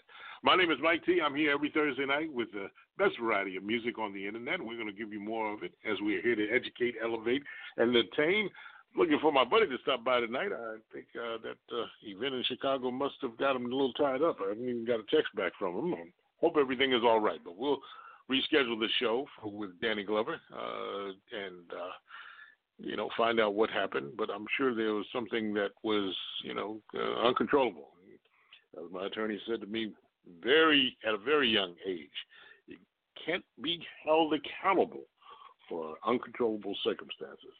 [0.42, 1.20] My name is Mike T.
[1.20, 4.60] I'm here every Thursday night with the best variety of music on the internet.
[4.60, 7.42] We're going to give you more of it as we're here to educate, elevate,
[7.76, 8.48] and entertain.
[8.96, 10.50] Looking for my buddy to stop by tonight.
[10.52, 14.22] I think uh, that uh, event in Chicago must have got him a little tied
[14.22, 14.38] up.
[14.40, 15.94] I haven't even got a text back from him.
[15.94, 16.06] I
[16.40, 17.40] hope everything is all right.
[17.44, 17.78] But we'll
[18.30, 21.92] reschedule the show for, with Danny Glover uh, and uh,
[22.78, 24.12] you know find out what happened.
[24.16, 27.88] But I'm sure there was something that was you know uh, uncontrollable.
[28.76, 29.92] As my attorney said to me,
[30.42, 32.08] very at a very young age,
[32.66, 32.76] you
[33.24, 35.04] can't be held accountable
[35.68, 37.52] for uncontrollable circumstances.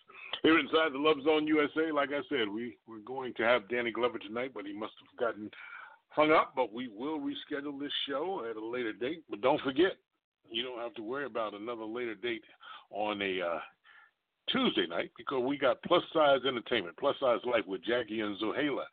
[0.43, 3.90] Here inside the Love Zone USA, like I said, we we're going to have Danny
[3.90, 5.51] Glover tonight, but he must have gotten
[6.11, 6.53] hung up.
[6.55, 9.24] But we will reschedule this show at a later date.
[9.28, 9.93] But don't forget,
[10.51, 12.45] you don't have to worry about another later date
[12.90, 13.61] on a uh,
[14.51, 18.85] Tuesday night because we got Plus Size Entertainment, Plus Size Life with Jackie and Zohala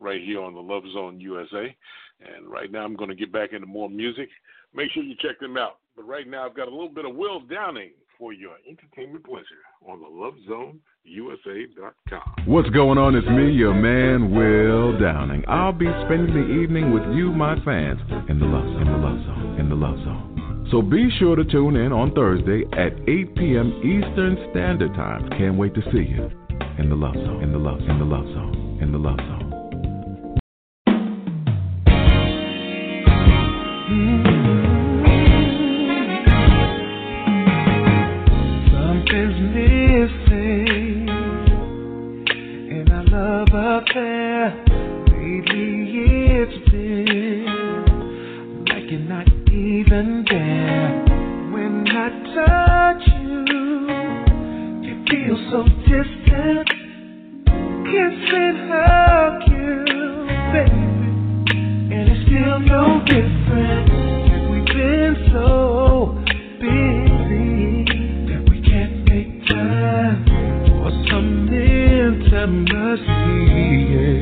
[0.00, 1.74] right here on the Love Zone USA.
[2.20, 4.28] And right now I'm going to get back into more music.
[4.74, 5.78] Make sure you check them out.
[5.94, 9.64] But right now I've got a little bit of Will Downing for your entertainment pleasure
[9.86, 12.46] on the Love Zone USA.com.
[12.46, 13.14] What's going on?
[13.14, 15.44] It's me, your man, Will Downing.
[15.48, 19.24] I'll be spending the evening with you, my fans, in the Love Zone, the Love
[19.24, 20.68] Zone, in the Love Zone.
[20.70, 23.72] So be sure to tune in on Thursday at 8 p.m.
[23.84, 25.28] Eastern Standard Time.
[25.30, 26.30] Can't wait to see you
[26.78, 29.45] in the Love Zone, in the Love, in the Love Zone, in the Love Zone.
[73.76, 74.15] Intimacy.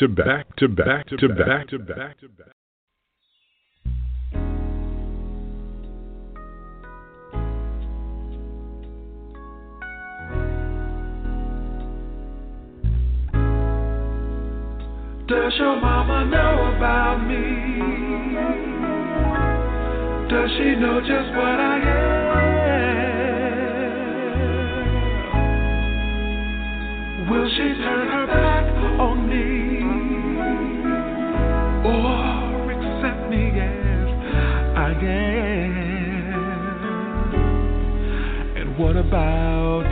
[0.00, 2.29] To back to back to back to back to back.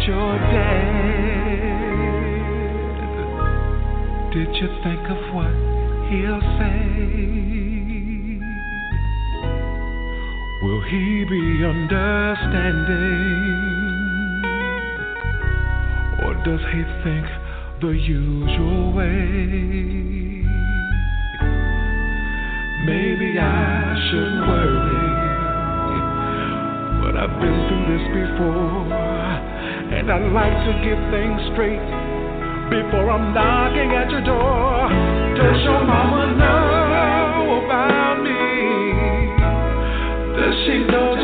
[0.08, 0.88] Your dad?
[4.32, 5.52] Did you think of what
[6.08, 6.80] he'll say?
[10.62, 13.20] Will he be understanding?
[16.24, 17.26] Or does he think
[17.82, 19.58] the usual way?
[22.86, 25.12] Maybe I shouldn't worry,
[27.02, 29.07] but I've been through this before,
[29.98, 31.82] and I like to get things straight
[32.70, 34.86] before I'm knocking at your door.
[35.34, 38.38] Does your mama know about me?
[40.38, 41.17] Does she know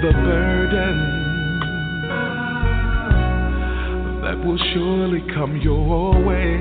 [0.00, 0.96] the burden
[4.22, 6.56] that will surely come your way?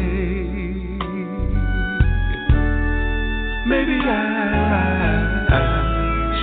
[3.66, 5.62] Maybe I, I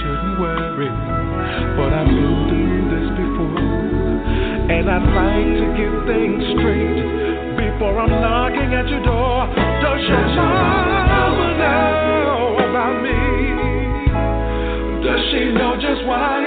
[0.01, 0.89] shouldn't worry,
[1.77, 3.61] but I've been through this before,
[4.73, 7.05] and I'd like to get things straight
[7.61, 9.53] before I'm knocking at your door.
[9.85, 13.21] Does your mama know about me?
[15.05, 16.46] Does she know just what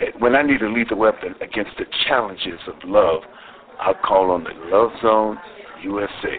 [0.00, 3.22] Eh, when I need a lethal weapon against the challenges of love,
[3.80, 5.38] I'll call on the Love Zone
[5.82, 6.36] USA.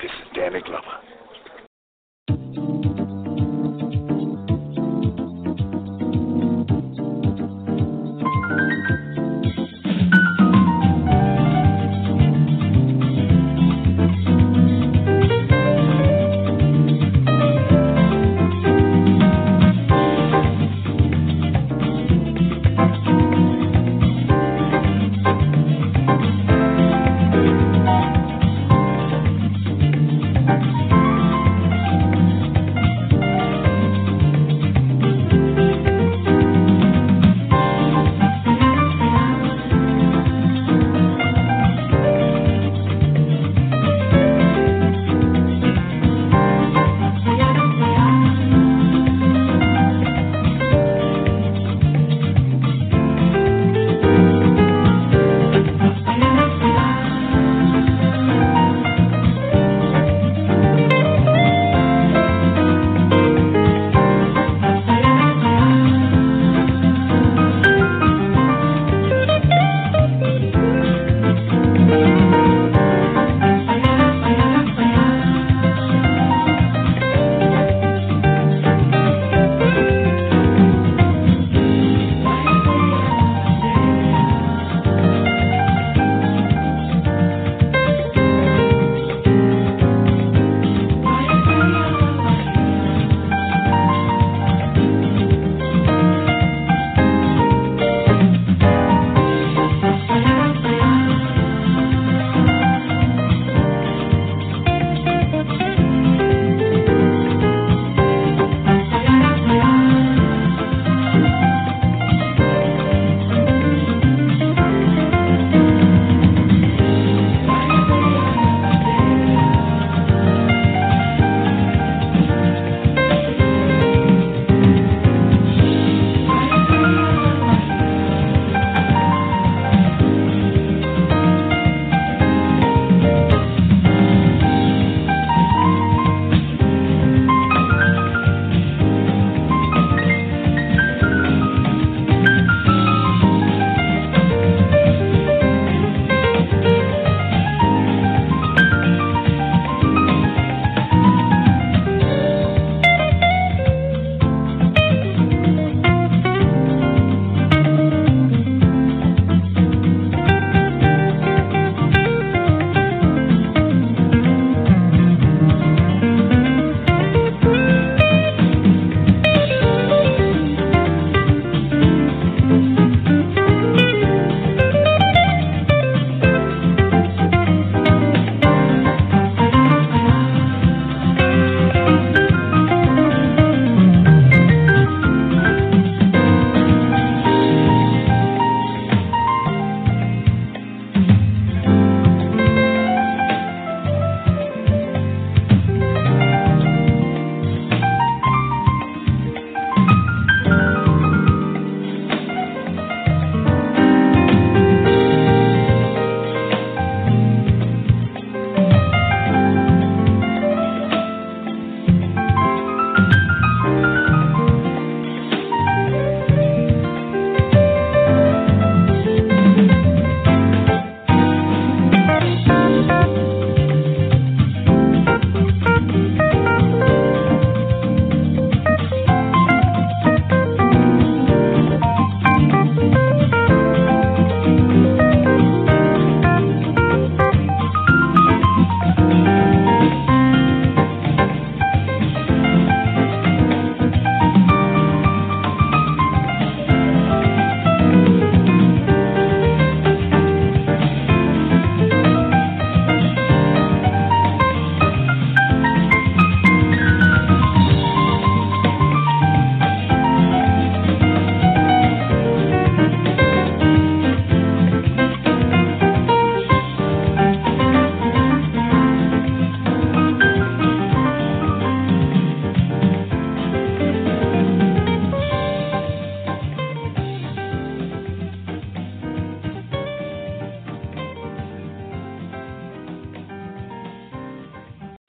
[0.00, 1.03] This is Danny Glover.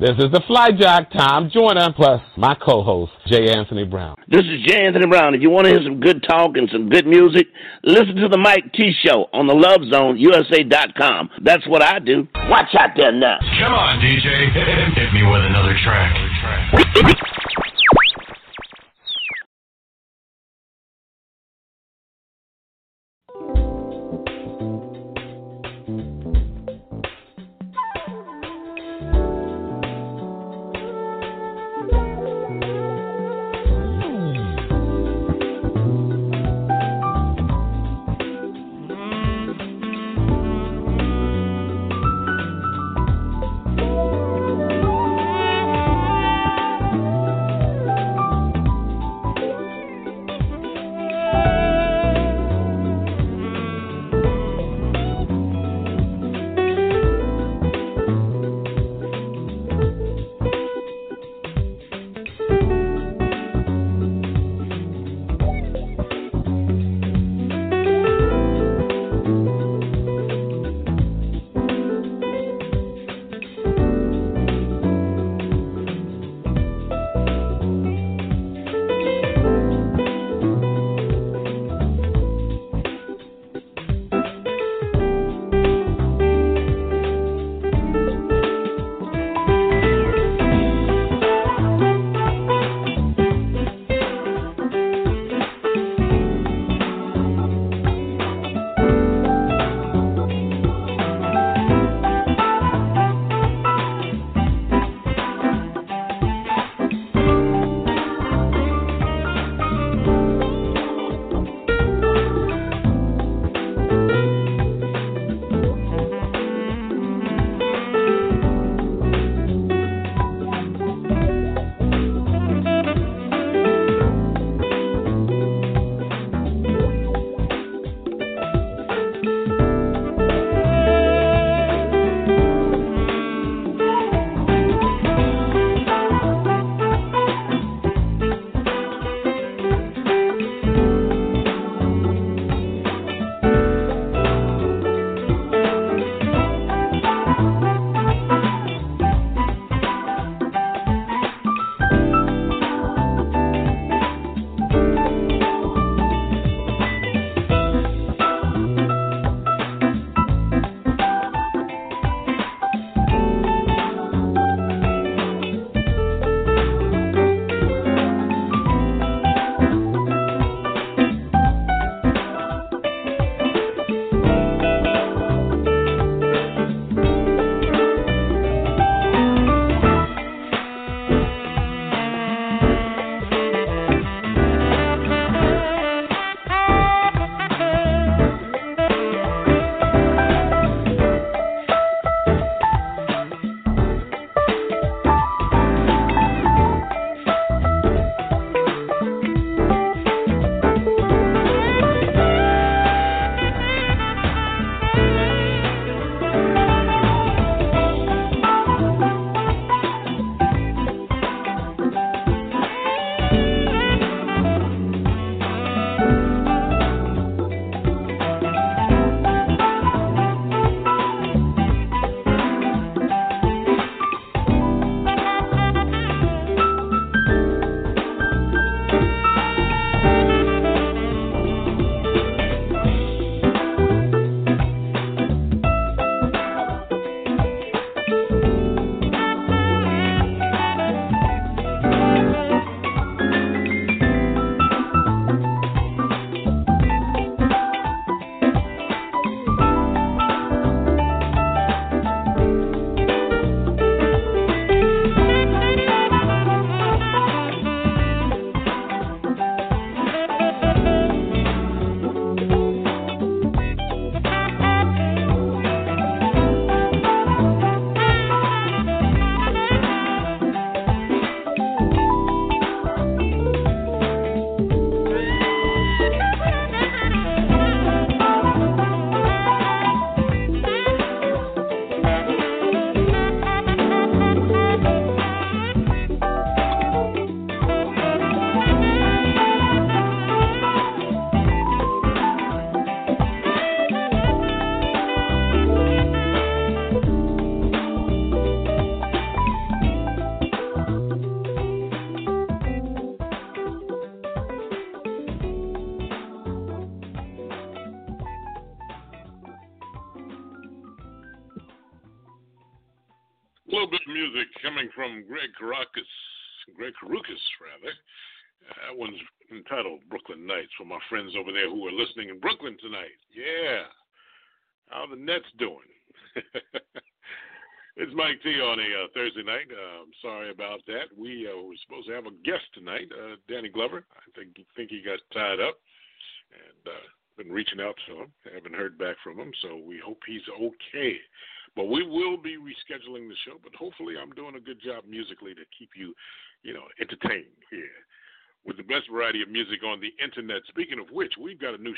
[0.05, 3.49] This is the Fly Jock Tom Joyner plus my co-host J.
[3.49, 4.15] Anthony Brown.
[4.29, 4.85] This is J.
[4.85, 5.33] Anthony Brown.
[5.33, 7.47] If you want to hear some good talk and some good music,
[7.81, 11.31] listen to the Mike T Show on the Love Zone USA.com.
[11.41, 12.27] That's what I do.
[12.35, 13.39] Watch out there now.
[13.57, 14.29] Come on, DJ.
[14.93, 17.25] Hit me with another track.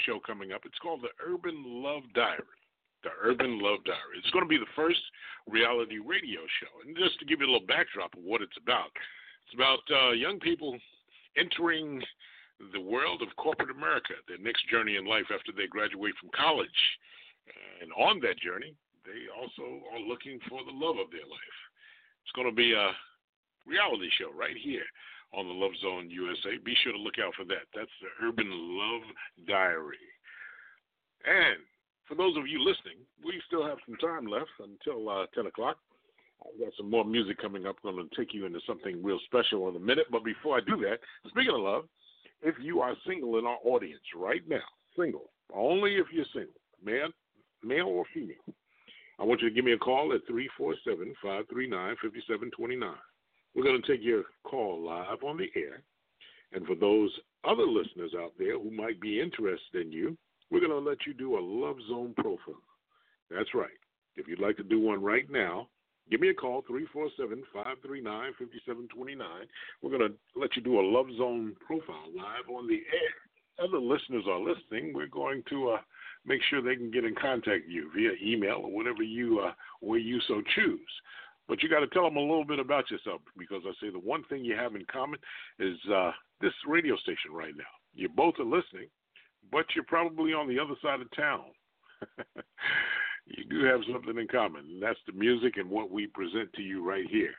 [0.07, 0.61] show coming up.
[0.63, 2.63] It's called the Urban Love Diary.
[3.03, 4.15] The Urban Love Diary.
[4.17, 5.03] It's going to be the first
[5.45, 6.71] reality radio show.
[6.88, 8.89] And just to give you a little backdrop of what it's about,
[9.45, 10.79] it's about uh, young people
[11.35, 12.01] entering
[12.73, 16.81] the world of corporate America, their next journey in life after they graduate from college.
[17.84, 18.73] And on that journey,
[19.05, 21.59] they also are looking for the love of their life.
[22.23, 22.89] It's going to be a
[23.67, 24.88] reality show right here
[25.33, 26.57] on the Love Zone USA.
[26.63, 27.67] Be sure to look out for that.
[27.75, 29.03] That's the Urban Love
[29.47, 30.01] Diary.
[31.25, 31.59] And
[32.07, 35.77] for those of you listening, we still have some time left until uh, 10 o'clock.
[36.41, 37.75] I've got some more music coming up.
[37.83, 40.05] I'm going to take you into something real special in a minute.
[40.11, 41.83] But before I do that, speaking of love,
[42.41, 44.63] if you are single in our audience right now,
[44.97, 47.09] single, only if you're single, man,
[47.63, 48.35] male or female,
[49.19, 52.93] I want you to give me a call at 347 539 5729.
[53.57, 55.81] We're going to take your call live on the air.
[56.53, 57.09] And for those
[57.43, 60.15] other listeners out there who might be interested in you,
[60.51, 62.61] we're going to let you do a Love Zone profile.
[63.31, 63.69] That's right.
[64.15, 65.69] If you'd like to do one right now,
[66.11, 69.27] give me a call, 347 539 5729.
[69.81, 73.65] We're going to let you do a Love Zone profile live on the air.
[73.65, 74.93] Other listeners are listening.
[74.93, 75.77] We're going to uh,
[76.27, 79.53] make sure they can get in contact with you via email or whatever you uh,
[79.81, 80.79] way you so choose.
[81.47, 83.99] But you got to tell them a little bit about yourself because I say the
[83.99, 85.19] one thing you have in common
[85.59, 86.11] is uh,
[86.41, 87.63] this radio station right now.
[87.93, 88.89] You both are listening,
[89.51, 91.45] but you're probably on the other side of town.
[93.25, 96.61] you do have something in common, and that's the music and what we present to
[96.61, 97.33] you right here.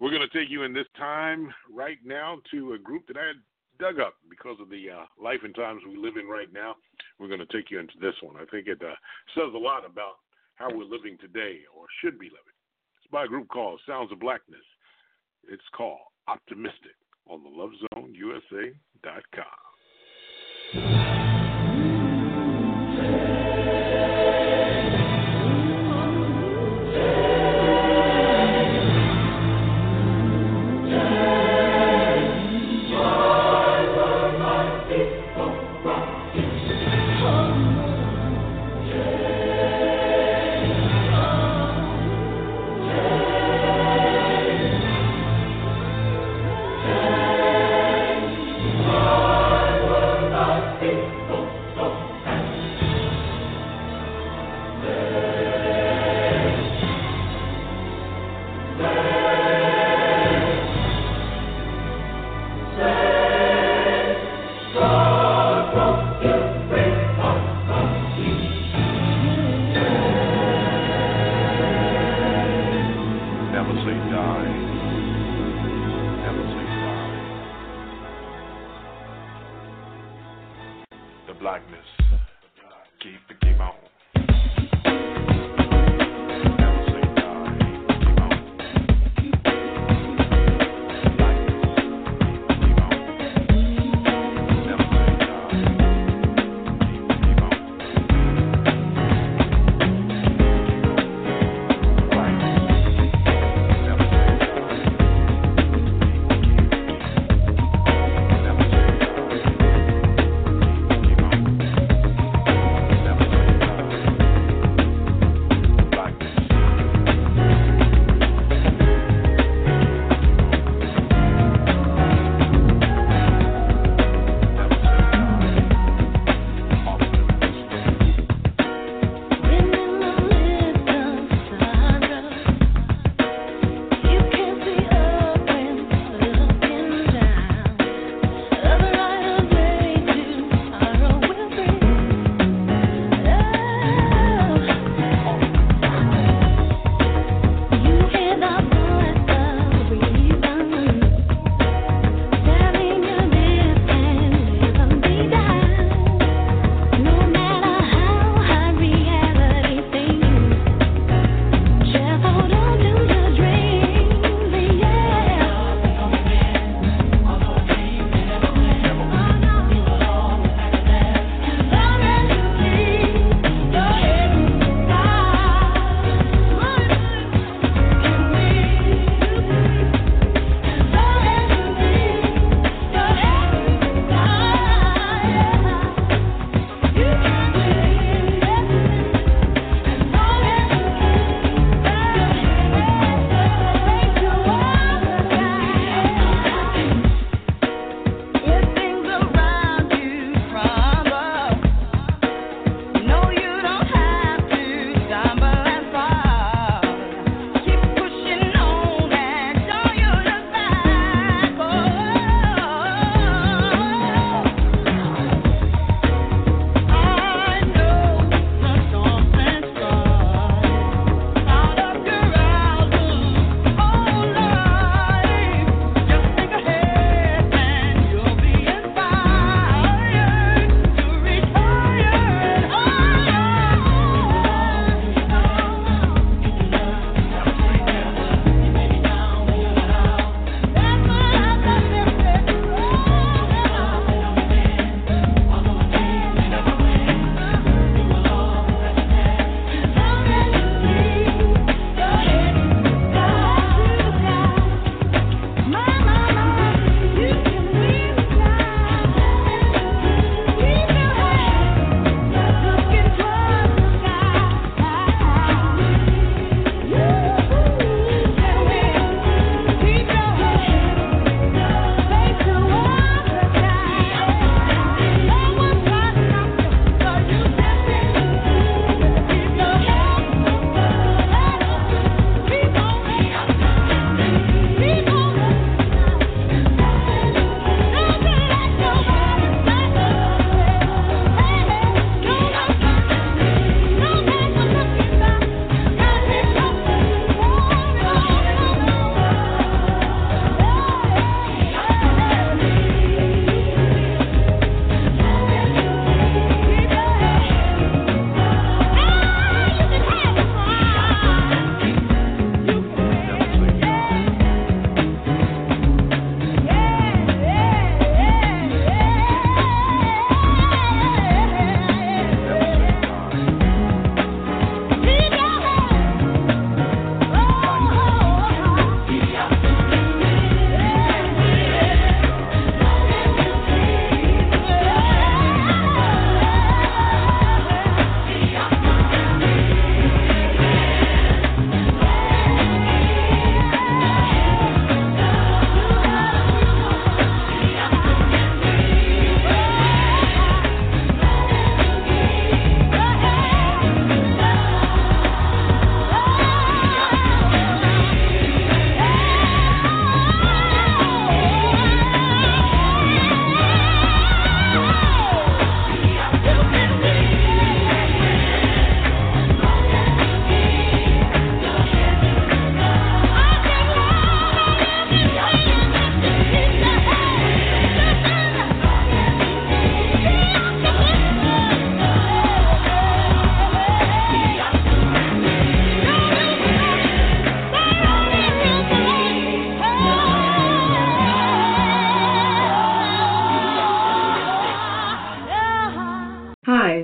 [0.00, 3.32] We're going to take you in this time right now to a group that I
[3.78, 6.76] dug up because of the uh, life and times we live in right now.
[7.18, 8.36] We're going to take you into this one.
[8.36, 8.94] I think it uh,
[9.34, 10.18] says a lot about
[10.54, 12.51] how we're living today or should be living.
[13.12, 14.64] By a group called Sounds of Blackness.
[15.46, 16.96] It's called Optimistic
[17.28, 18.72] on the LoveZoneUSA.com.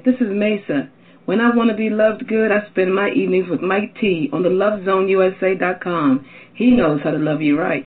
[0.04, 0.90] This is Mesa.
[1.24, 4.42] When I want to be loved good, I spend my evenings with Mike T on
[4.42, 6.26] the LoveZoneUSA.com.
[6.54, 7.87] He knows how to love you right.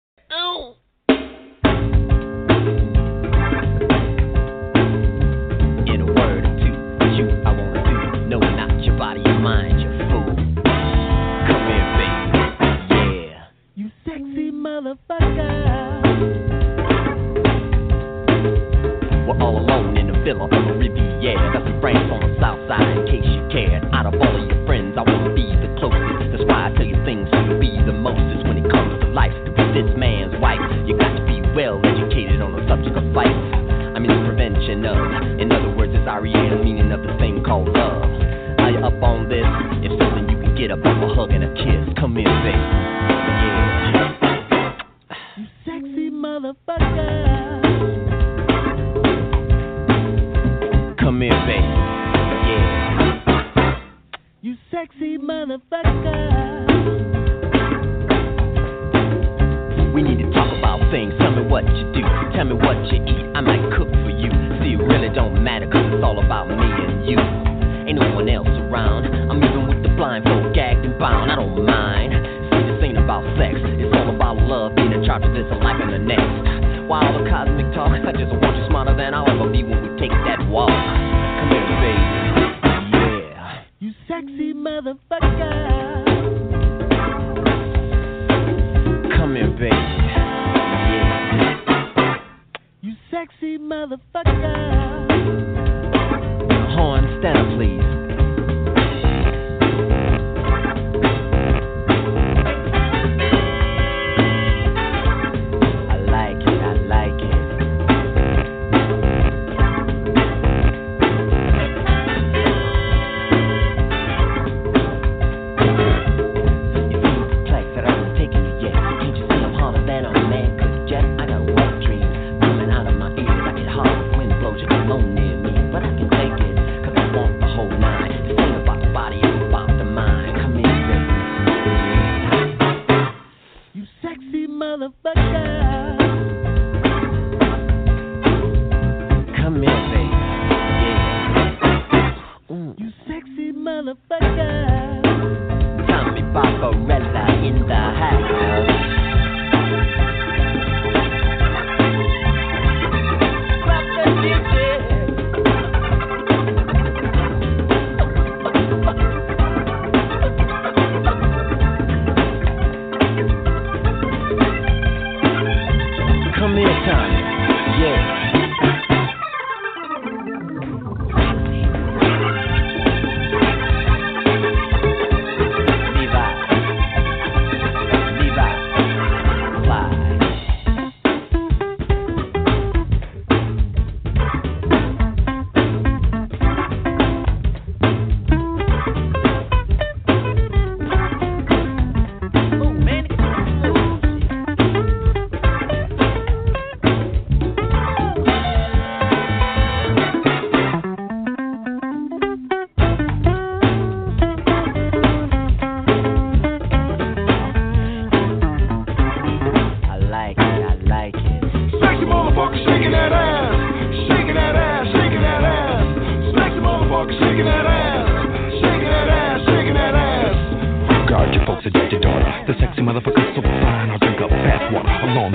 [221.51, 222.21] folks addicted on
[222.63, 224.31] sexy motherfucker's so fine, I drink up.
[224.31, 225.33] A long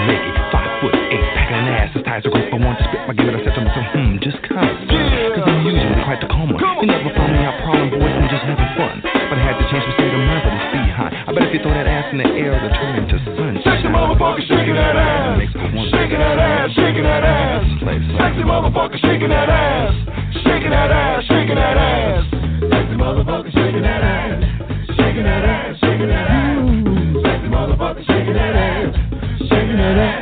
[0.50, 1.28] five foot eight,
[1.68, 1.92] ass.
[1.94, 3.84] His are great, but want to spit my it a.
[3.92, 6.56] Hmm, just I'm usually quite the.
[6.56, 7.44] You never found me
[8.16, 8.46] I'm just
[8.80, 9.04] fun.
[9.04, 10.66] But I had to change my state of mind for this.
[10.96, 13.18] I bet if you throw that ass in the air, it'll turn into.
[13.66, 15.42] Sexy motherfucker shaking that ass.
[15.92, 17.66] Shaking that ass, shaking that ass.
[17.84, 22.26] Sexy motherfucker shaking that ass shaking that ass, shaking that ass.
[22.32, 24.44] Sexy motherfucker, shaking that ass,
[24.98, 26.66] shaking that ass, shaking that ass.
[27.24, 28.96] Sexy motherfucker, shaking that ass,
[29.50, 30.16] shaking that ass.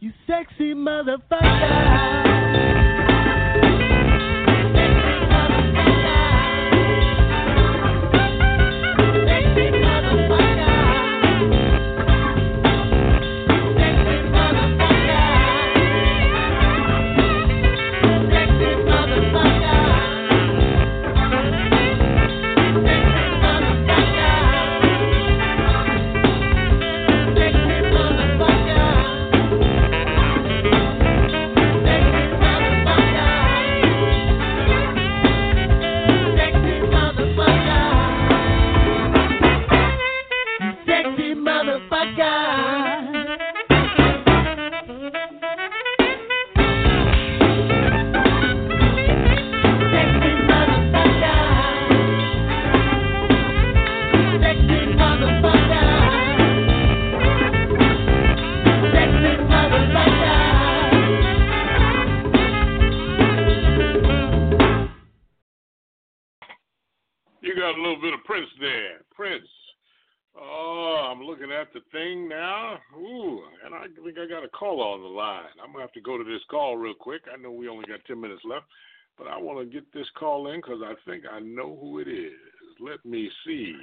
[0.00, 2.27] You sexy motherfucker.
[74.98, 75.44] On the line.
[75.62, 77.22] I'm gonna have to go to this call real quick.
[77.32, 78.66] I know we only got ten minutes left,
[79.16, 82.08] but I want to get this call in because I think I know who it
[82.08, 82.32] is.
[82.80, 83.74] Let me see.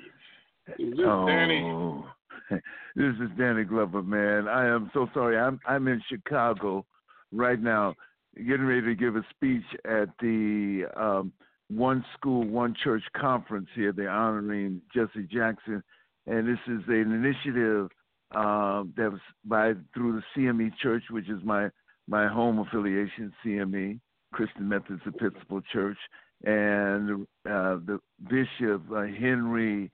[0.80, 2.02] Is this oh, Danny?
[2.96, 4.48] this is Danny Glover, man.
[4.48, 5.38] I am so sorry.
[5.38, 6.86] I'm I'm in Chicago
[7.32, 7.96] right now,
[8.36, 11.32] getting ready to give a speech at the um,
[11.70, 13.92] One School, One Church conference here.
[13.92, 15.84] They're honoring Jesse Jackson,
[16.28, 17.90] and this is an initiative
[18.34, 21.70] uh, that was by through the CME Church, which is my
[22.08, 24.00] my home affiliation, CME
[24.34, 25.98] Christian Methodist Episcopal Church,
[26.44, 28.00] and uh, the
[28.30, 29.92] Bishop uh, Henry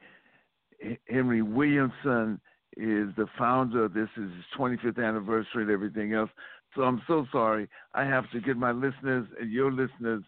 [1.08, 2.40] Henry Williamson
[2.78, 3.88] is the founder.
[3.88, 6.30] This is his 25th anniversary and everything else.
[6.76, 7.68] So I'm so sorry.
[7.94, 10.24] I have to get my listeners and your listeners,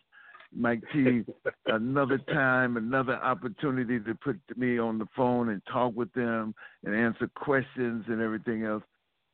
[0.55, 1.23] Mike T,
[1.67, 6.53] another time, another opportunity to put me on the phone and talk with them
[6.83, 8.83] and answer questions and everything else.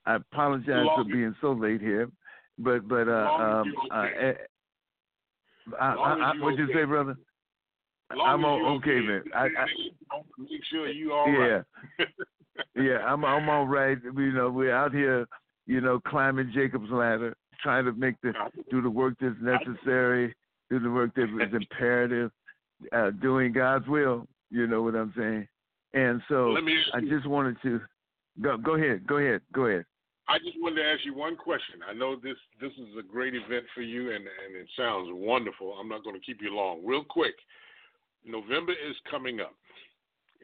[0.05, 2.09] I apologize for being so late here,
[2.57, 4.33] but but uh, um, uh, eh,
[5.79, 7.15] I, I, I, what'd you say, brother?
[8.25, 9.23] I'm o- okay, man.
[9.35, 9.65] I, I,
[10.37, 11.61] Make sure you all yeah,
[11.99, 12.07] right.
[12.75, 13.97] yeah, I'm I'm all right.
[14.03, 15.27] You know, we're out here,
[15.67, 18.33] you know, climbing Jacob's ladder, trying to make the
[18.71, 20.33] do the work that's necessary,
[20.69, 22.31] do the work that is imperative,
[22.91, 24.27] uh, doing God's will.
[24.49, 25.47] You know what I'm saying?
[25.93, 27.81] And so Let me I just wanted to
[28.41, 29.85] go go ahead, go ahead, go ahead.
[30.27, 31.79] I just wanted to ask you one question.
[31.87, 35.73] I know this this is a great event for you, and and it sounds wonderful.
[35.79, 36.85] I'm not going to keep you long.
[36.85, 37.33] Real quick,
[38.23, 39.55] November is coming up,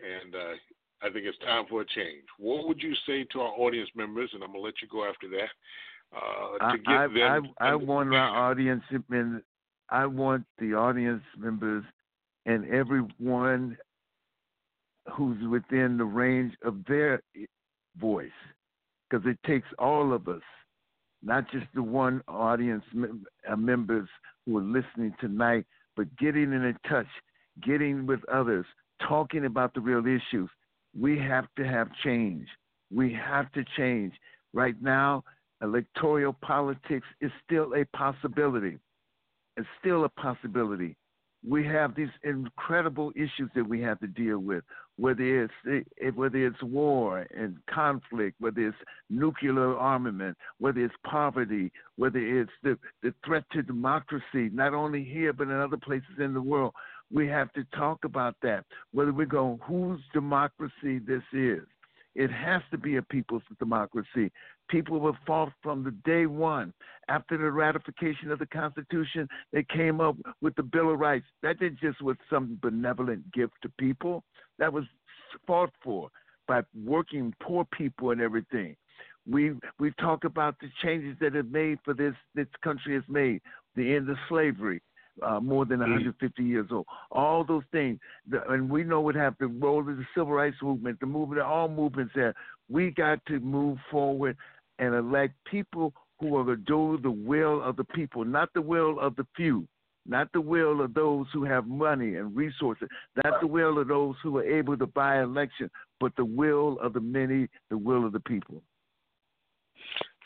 [0.02, 0.54] and uh,
[1.04, 2.26] I think it's time for a change.
[2.40, 4.32] What would you say to our audience members?
[4.34, 5.50] And I'm going to let you go after that.
[6.16, 8.84] Uh, I, to give I, them, I, I want our audience
[9.90, 11.84] I want the audience members
[12.46, 13.78] and everyone
[15.14, 17.22] who's within the range of their
[18.00, 18.30] voice,
[19.10, 20.42] because it takes all of us,
[21.24, 24.10] not just the one audience mem- uh, members
[24.46, 27.08] who are listening tonight, but getting in touch,
[27.64, 28.66] getting with others,
[29.08, 30.50] talking about the real issues.
[31.00, 32.48] We have to have change.
[32.94, 34.14] We have to change.
[34.54, 35.24] Right now,
[35.62, 38.78] electoral politics is still a possibility.
[39.58, 40.96] It's still a possibility.
[41.48, 44.64] We have these incredible issues that we have to deal with,
[44.98, 48.78] whether it's eh, whether it's war and conflict, whether it's
[49.12, 55.34] nuclear armament, whether it's poverty, whether it's the, the threat to democracy, not only here
[55.34, 56.74] but in other places in the world.
[57.14, 58.66] We have to talk about that.
[58.92, 61.62] Whether we go whose democracy this is.
[62.16, 64.32] It has to be a people's democracy.
[64.70, 66.74] People were fought from the day one.
[67.10, 71.26] After the ratification of the Constitution, they came up with the Bill of Rights.
[71.44, 74.24] That didn't just was some benevolent gift to people.
[74.60, 74.86] That was
[75.46, 76.10] fought for
[76.48, 78.76] by working poor people and everything.
[79.30, 83.42] We we talk about the changes that have made for this this country has made.
[83.76, 84.82] The end of slavery,
[85.22, 86.86] uh, more than 150 years old.
[87.12, 89.62] All those things, the, and we know what happened.
[89.62, 92.34] The role of the civil rights movement, the movement, all movements there.
[92.70, 94.38] We got to move forward
[94.80, 98.62] and elect people who are going to do the will of the people, not the
[98.62, 99.68] will of the few,
[100.06, 102.88] not the will of those who have money and resources,
[103.24, 105.70] not the will of those who are able to buy election,
[106.00, 108.62] but the will of the many, the will of the people.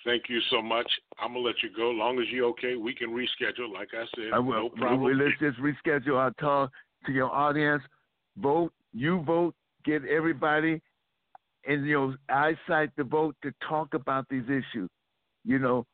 [0.06, 0.90] Thank you so much.
[1.20, 1.90] I'm gonna let you go.
[1.90, 3.72] Long as you're okay, we can reschedule.
[3.74, 4.64] Like I said, I will.
[4.64, 5.18] no problem.
[5.18, 6.72] Let's just reschedule our talk
[7.06, 7.84] to your audience.
[8.38, 8.72] Vote.
[8.94, 9.56] You vote.
[9.86, 10.82] Get everybody
[11.66, 14.90] in your eyesight to vote to talk about these issues.
[15.46, 15.86] You know,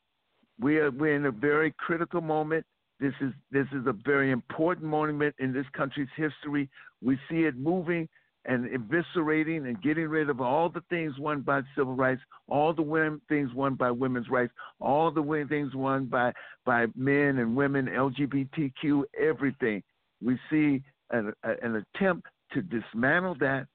[0.60, 2.66] we are we're in a very critical moment.
[3.00, 6.70] This is this is a very important moment in this country's history.
[7.02, 8.08] We see it moving
[8.48, 12.82] and eviscerating and getting rid of all the things won by civil rights, all the
[12.82, 16.32] women, things won by women's rights, all the things won by
[16.66, 19.82] by men and women, LGBTQ, everything.
[20.24, 20.82] We see
[21.12, 23.68] an, an attempt to dismantle that,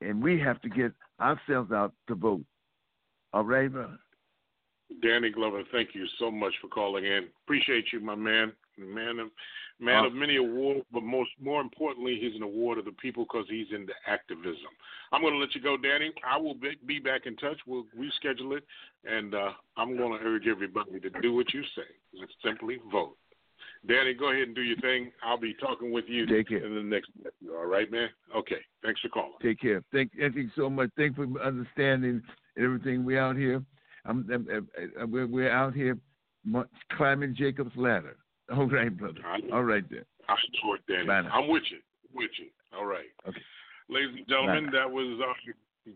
[0.00, 2.44] and we have to get ourselves out to vote.
[3.32, 3.70] All right?
[5.02, 7.28] Danny Glover, thank you so much for calling in.
[7.44, 8.52] Appreciate you, my man.
[8.78, 9.28] Man of
[9.80, 13.46] man of many awards, but most more importantly, he's an award of the people because
[13.48, 14.72] he's into activism.
[15.12, 16.12] I'm going to let you go, Danny.
[16.28, 17.58] I will be, be back in touch.
[17.66, 18.64] We'll reschedule it,
[19.04, 21.82] and uh, I'm going to urge everybody to do what you say.
[22.18, 23.16] Let's simply vote.
[23.86, 25.12] Danny, go ahead and do your thing.
[25.22, 26.64] I'll be talking with you Take care.
[26.64, 27.10] in the next.
[27.50, 28.08] All right, man.
[28.36, 28.58] Okay.
[28.82, 29.32] Thanks for calling.
[29.42, 29.82] Take care.
[29.92, 30.90] Thank, thank you so much.
[30.96, 32.22] Thank for understanding
[32.58, 33.04] everything.
[33.04, 33.62] We out here.
[34.04, 35.96] I'm, I'm, I'm- we're, we're out here
[36.96, 38.16] climbing Jacob's ladder.
[38.52, 39.20] All right, brother.
[39.52, 40.04] All right then.
[40.28, 41.06] I support Danny.
[41.06, 41.28] Bye.
[41.32, 41.78] I'm with you.
[42.14, 42.46] With you.
[42.76, 43.08] All right.
[43.26, 43.40] Okay.
[43.88, 45.34] Ladies and gentlemen, that was our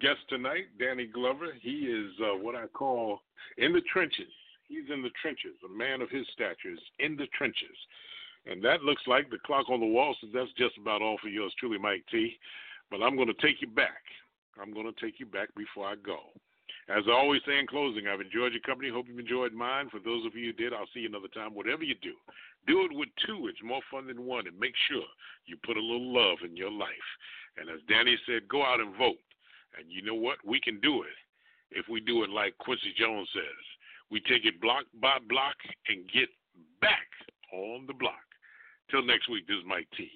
[0.01, 1.49] guest tonight, Danny Glover.
[1.61, 3.21] He is uh, what I call
[3.59, 4.33] in the trenches.
[4.69, 5.53] He's in the trenches.
[5.65, 7.77] A man of his stature is in the trenches.
[8.47, 11.29] And that looks like the clock on the wall says that's just about all for
[11.29, 12.39] yours truly, Mike T.
[12.91, 14.03] But I'm going to take you back.
[14.61, 16.19] I'm going to take you back before I go.
[16.89, 18.91] As I always say in closing, I've enjoyed your company.
[18.91, 19.89] Hope you've enjoyed mine.
[19.91, 21.55] For those of you who did, I'll see you another time.
[21.55, 22.15] Whatever you do,
[22.67, 23.49] do it with two.
[23.49, 24.47] It's more fun than one.
[24.47, 25.05] And make sure
[25.47, 27.09] you put a little love in your life.
[27.57, 29.23] And as Danny said, go out and vote.
[29.79, 30.39] And you know what?
[30.45, 31.19] We can do it
[31.71, 33.65] if we do it like Quincy Jones says.
[34.11, 35.57] We take it block by block
[35.89, 36.29] and get
[36.81, 37.09] back
[37.53, 38.27] on the block.
[38.91, 40.11] Till next week, this is Mike T.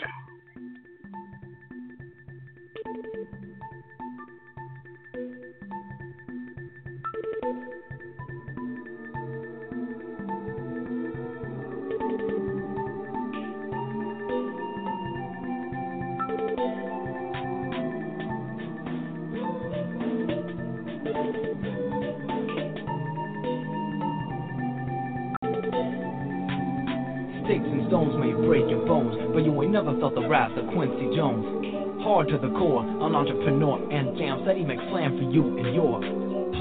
[0.00, 0.55] Ciao.
[29.66, 31.42] You never felt the wrath of Quincy Jones.
[32.00, 35.74] Hard to the core, an entrepreneur, and jams that he makes slam for you and
[35.74, 35.98] your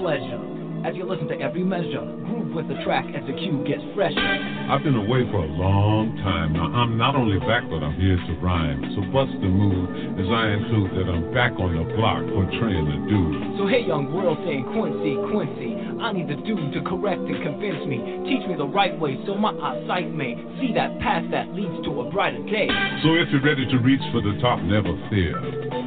[0.01, 0.44] pleasure.
[0.85, 4.21] As you listen to every measure, groove with the track as the cue gets fresher.
[4.69, 6.53] I've been away for a long time.
[6.53, 8.85] Now I'm not only back, but I'm here to rhyme.
[8.93, 9.89] So bust the move
[10.21, 13.57] as I include that I'm back on the block portraying the dude.
[13.57, 17.81] So hey, young world saying Quincy, Quincy, I need the dude to correct and convince
[17.89, 18.21] me.
[18.29, 22.05] Teach me the right way so my eyesight may see that path that leads to
[22.05, 22.69] a brighter day.
[23.01, 25.33] So if you're ready to reach for the top, never fear.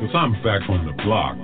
[0.02, 1.38] Cause I'm back on the block.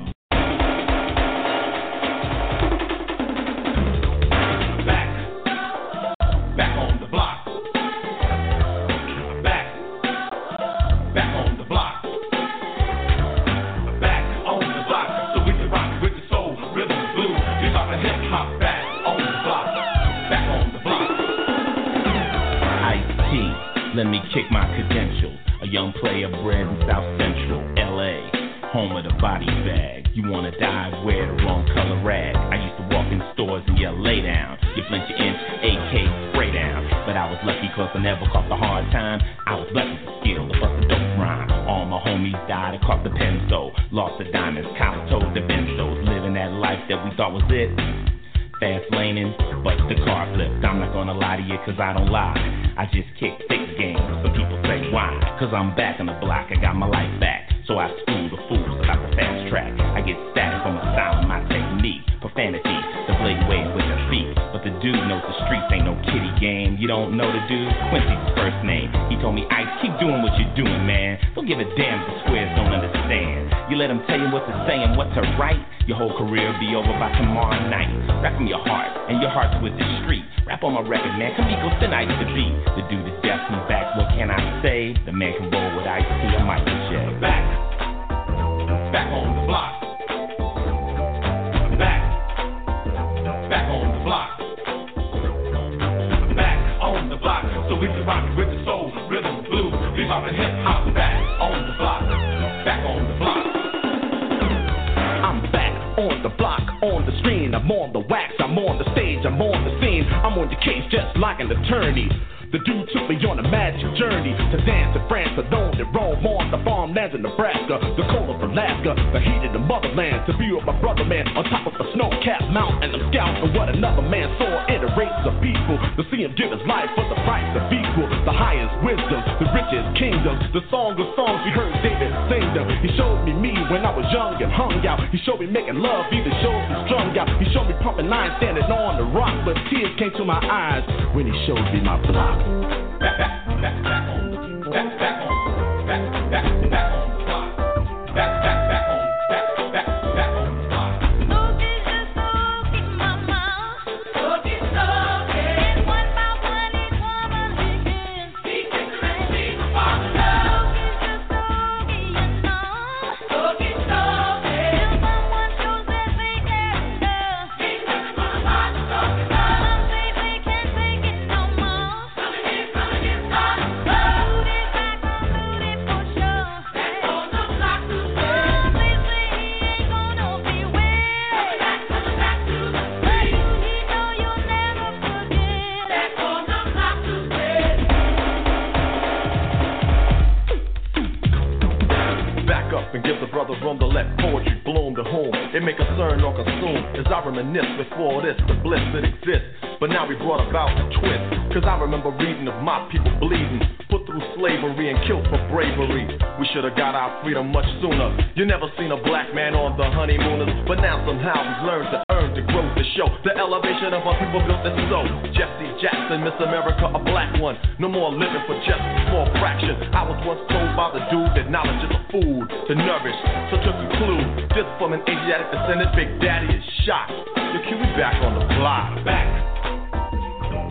[206.65, 208.09] We should have got our freedom much sooner.
[208.41, 212.01] You never seen a black man on the honeymooners, but now somehow we've learned to
[212.09, 215.05] earn to grow, to show the elevation of our people built this so.
[215.37, 217.61] Jesse Jackson, Miss America, a black one.
[217.77, 219.77] No more living for just a small fraction.
[219.93, 223.21] I was once told by the dude that knowledge is a food to nourish.
[223.53, 227.13] So to conclude, this from an Asiatic descendant, Big Daddy is shot.
[227.53, 229.05] Your Q we back on the block.
[229.05, 229.29] Back.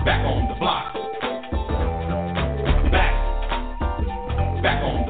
[0.10, 0.90] Back on the block.
[2.90, 3.14] Back.
[4.66, 5.03] Back on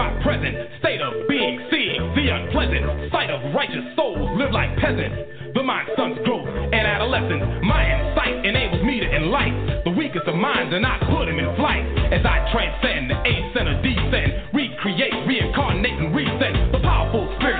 [0.00, 5.52] my present state of being, seeing the unpleasant sight of righteous souls live like peasants.
[5.52, 7.44] The mind stunts growth and adolescence.
[7.60, 11.52] My insight enables me to enlighten the weakest of minds and I put them in
[11.60, 11.84] flight
[12.16, 17.59] as I transcend the ascend or descend, recreate, reincarnate, and reset the powerful spirits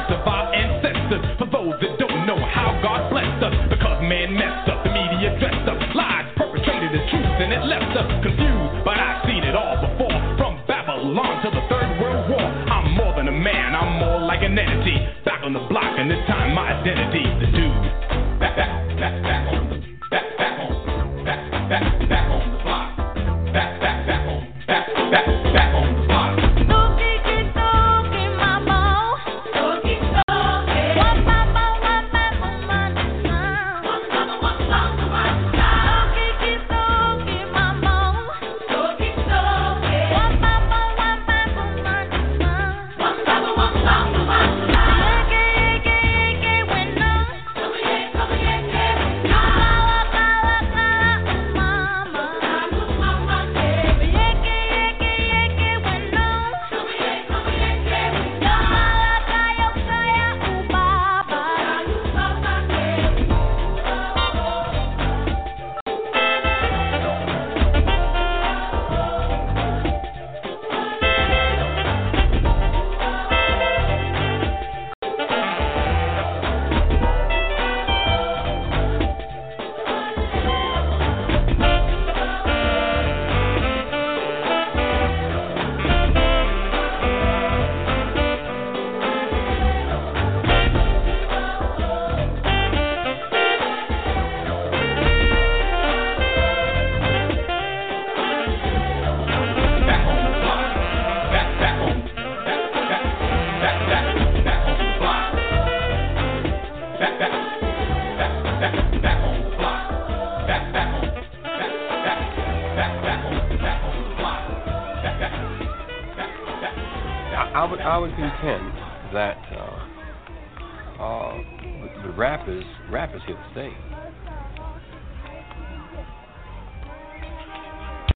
[16.01, 17.30] and this time my identity,